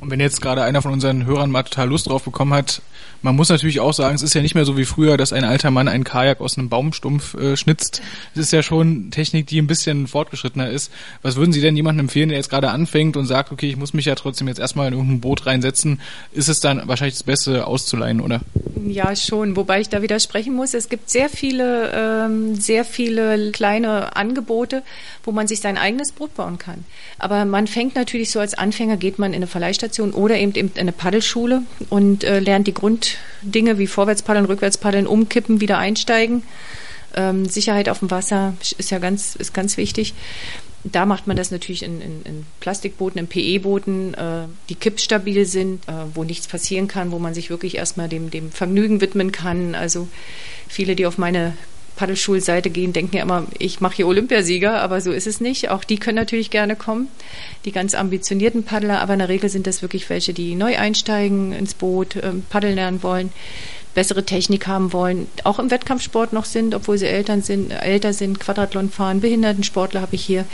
[0.00, 2.82] Und wenn jetzt gerade einer von unseren Hörern mal total Lust drauf bekommen hat,
[3.22, 5.44] man muss natürlich auch sagen, es ist ja nicht mehr so wie früher, dass ein
[5.44, 8.00] alter Mann einen Kajak aus einem Baumstumpf äh, schnitzt.
[8.34, 10.92] Es ist ja schon Technik, die ein bisschen fortgeschrittener ist.
[11.22, 13.92] Was würden Sie denn jemandem empfehlen, der jetzt gerade anfängt und sagt, okay, ich muss
[13.92, 16.00] mich ja trotzdem jetzt erstmal in irgendein Boot reinsetzen?
[16.32, 18.40] Ist es dann wahrscheinlich das Beste auszuleihen, oder?
[18.86, 19.56] Ja, schon.
[19.56, 20.74] Wobei ich da widersprechen muss.
[20.74, 24.82] Es gibt sehr viele, ähm, sehr viele kleine Angebote,
[25.24, 26.84] wo man sich sein eigenes Boot bauen kann.
[27.18, 30.70] Aber man fängt natürlich so als Anfänger, geht man in eine Verleihstation oder eben in
[30.76, 33.07] eine Paddelschule und äh, lernt die Grund
[33.42, 36.42] Dinge wie Vorwärtspaddeln, Rückwärtspaddeln, umkippen, wieder einsteigen.
[37.14, 40.14] Ähm, Sicherheit auf dem Wasser ist ja ganz, ist ganz wichtig.
[40.84, 45.86] Da macht man das natürlich in, in, in Plastikbooten, in PE-Booten, äh, die kippstabil sind,
[45.88, 49.74] äh, wo nichts passieren kann, wo man sich wirklich erstmal dem, dem Vergnügen widmen kann.
[49.74, 50.08] Also
[50.68, 51.54] viele, die auf meine
[51.98, 55.68] Paddelschulseite gehen, denken ja immer, ich mache hier Olympiasieger, aber so ist es nicht.
[55.68, 57.08] Auch die können natürlich gerne kommen,
[57.64, 61.52] die ganz ambitionierten Paddler, aber in der Regel sind das wirklich welche, die neu einsteigen
[61.52, 63.32] ins Boot, ähm, paddeln lernen wollen,
[63.94, 68.38] bessere Technik haben wollen, auch im Wettkampfsport noch sind, obwohl sie Eltern sind, älter sind,
[68.38, 70.44] Quadrathlon fahren, Behindertensportler habe ich hier.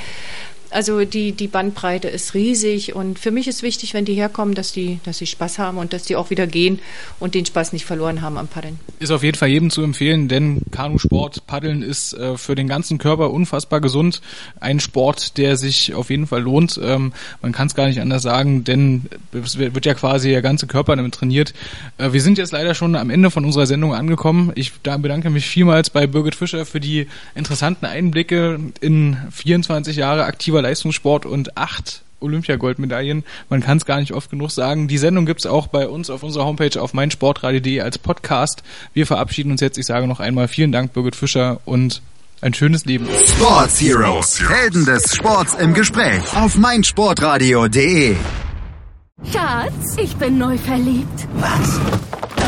[0.75, 4.73] Also die, die Bandbreite ist riesig und für mich ist wichtig, wenn die herkommen, dass
[4.73, 6.81] die, dass sie Spaß haben und dass die auch wieder gehen
[7.21, 8.81] und den Spaß nicht verloren haben am Paddeln.
[8.99, 12.99] Ist auf jeden Fall jedem zu empfehlen, denn Kanusport, Paddeln ist äh, für den ganzen
[12.99, 14.21] Körper unfassbar gesund.
[14.59, 16.81] Ein Sport, der sich auf jeden Fall lohnt.
[16.83, 19.03] Ähm, man kann es gar nicht anders sagen, denn
[19.33, 21.55] es wird ja quasi der ganze Körper damit trainiert.
[21.99, 24.51] Äh, wir sind jetzt leider schon am Ende von unserer Sendung angekommen.
[24.57, 27.07] Ich da bedanke mich vielmals bei Birgit Fischer für die
[27.37, 33.23] interessanten Einblicke in 24 Jahre aktiver Leistungssport und acht Olympiagoldmedaillen.
[33.51, 34.89] Man kann es gar nicht oft genug sagen.
[34.89, 38.63] Die Sendung gibt's auch bei uns auf unserer Homepage auf meinsportradio.de als Podcast.
[38.95, 39.79] Wir verabschieden uns jetzt.
[39.79, 42.03] Ich sage noch einmal vielen Dank, Birgit Fischer, und
[42.41, 43.07] ein schönes Leben.
[43.27, 44.41] Sports Heroes.
[44.49, 48.17] Helden des Sports im Gespräch auf meinsportradio.de.
[49.33, 51.29] Schatz, ich bin neu verliebt.
[51.35, 51.81] Was?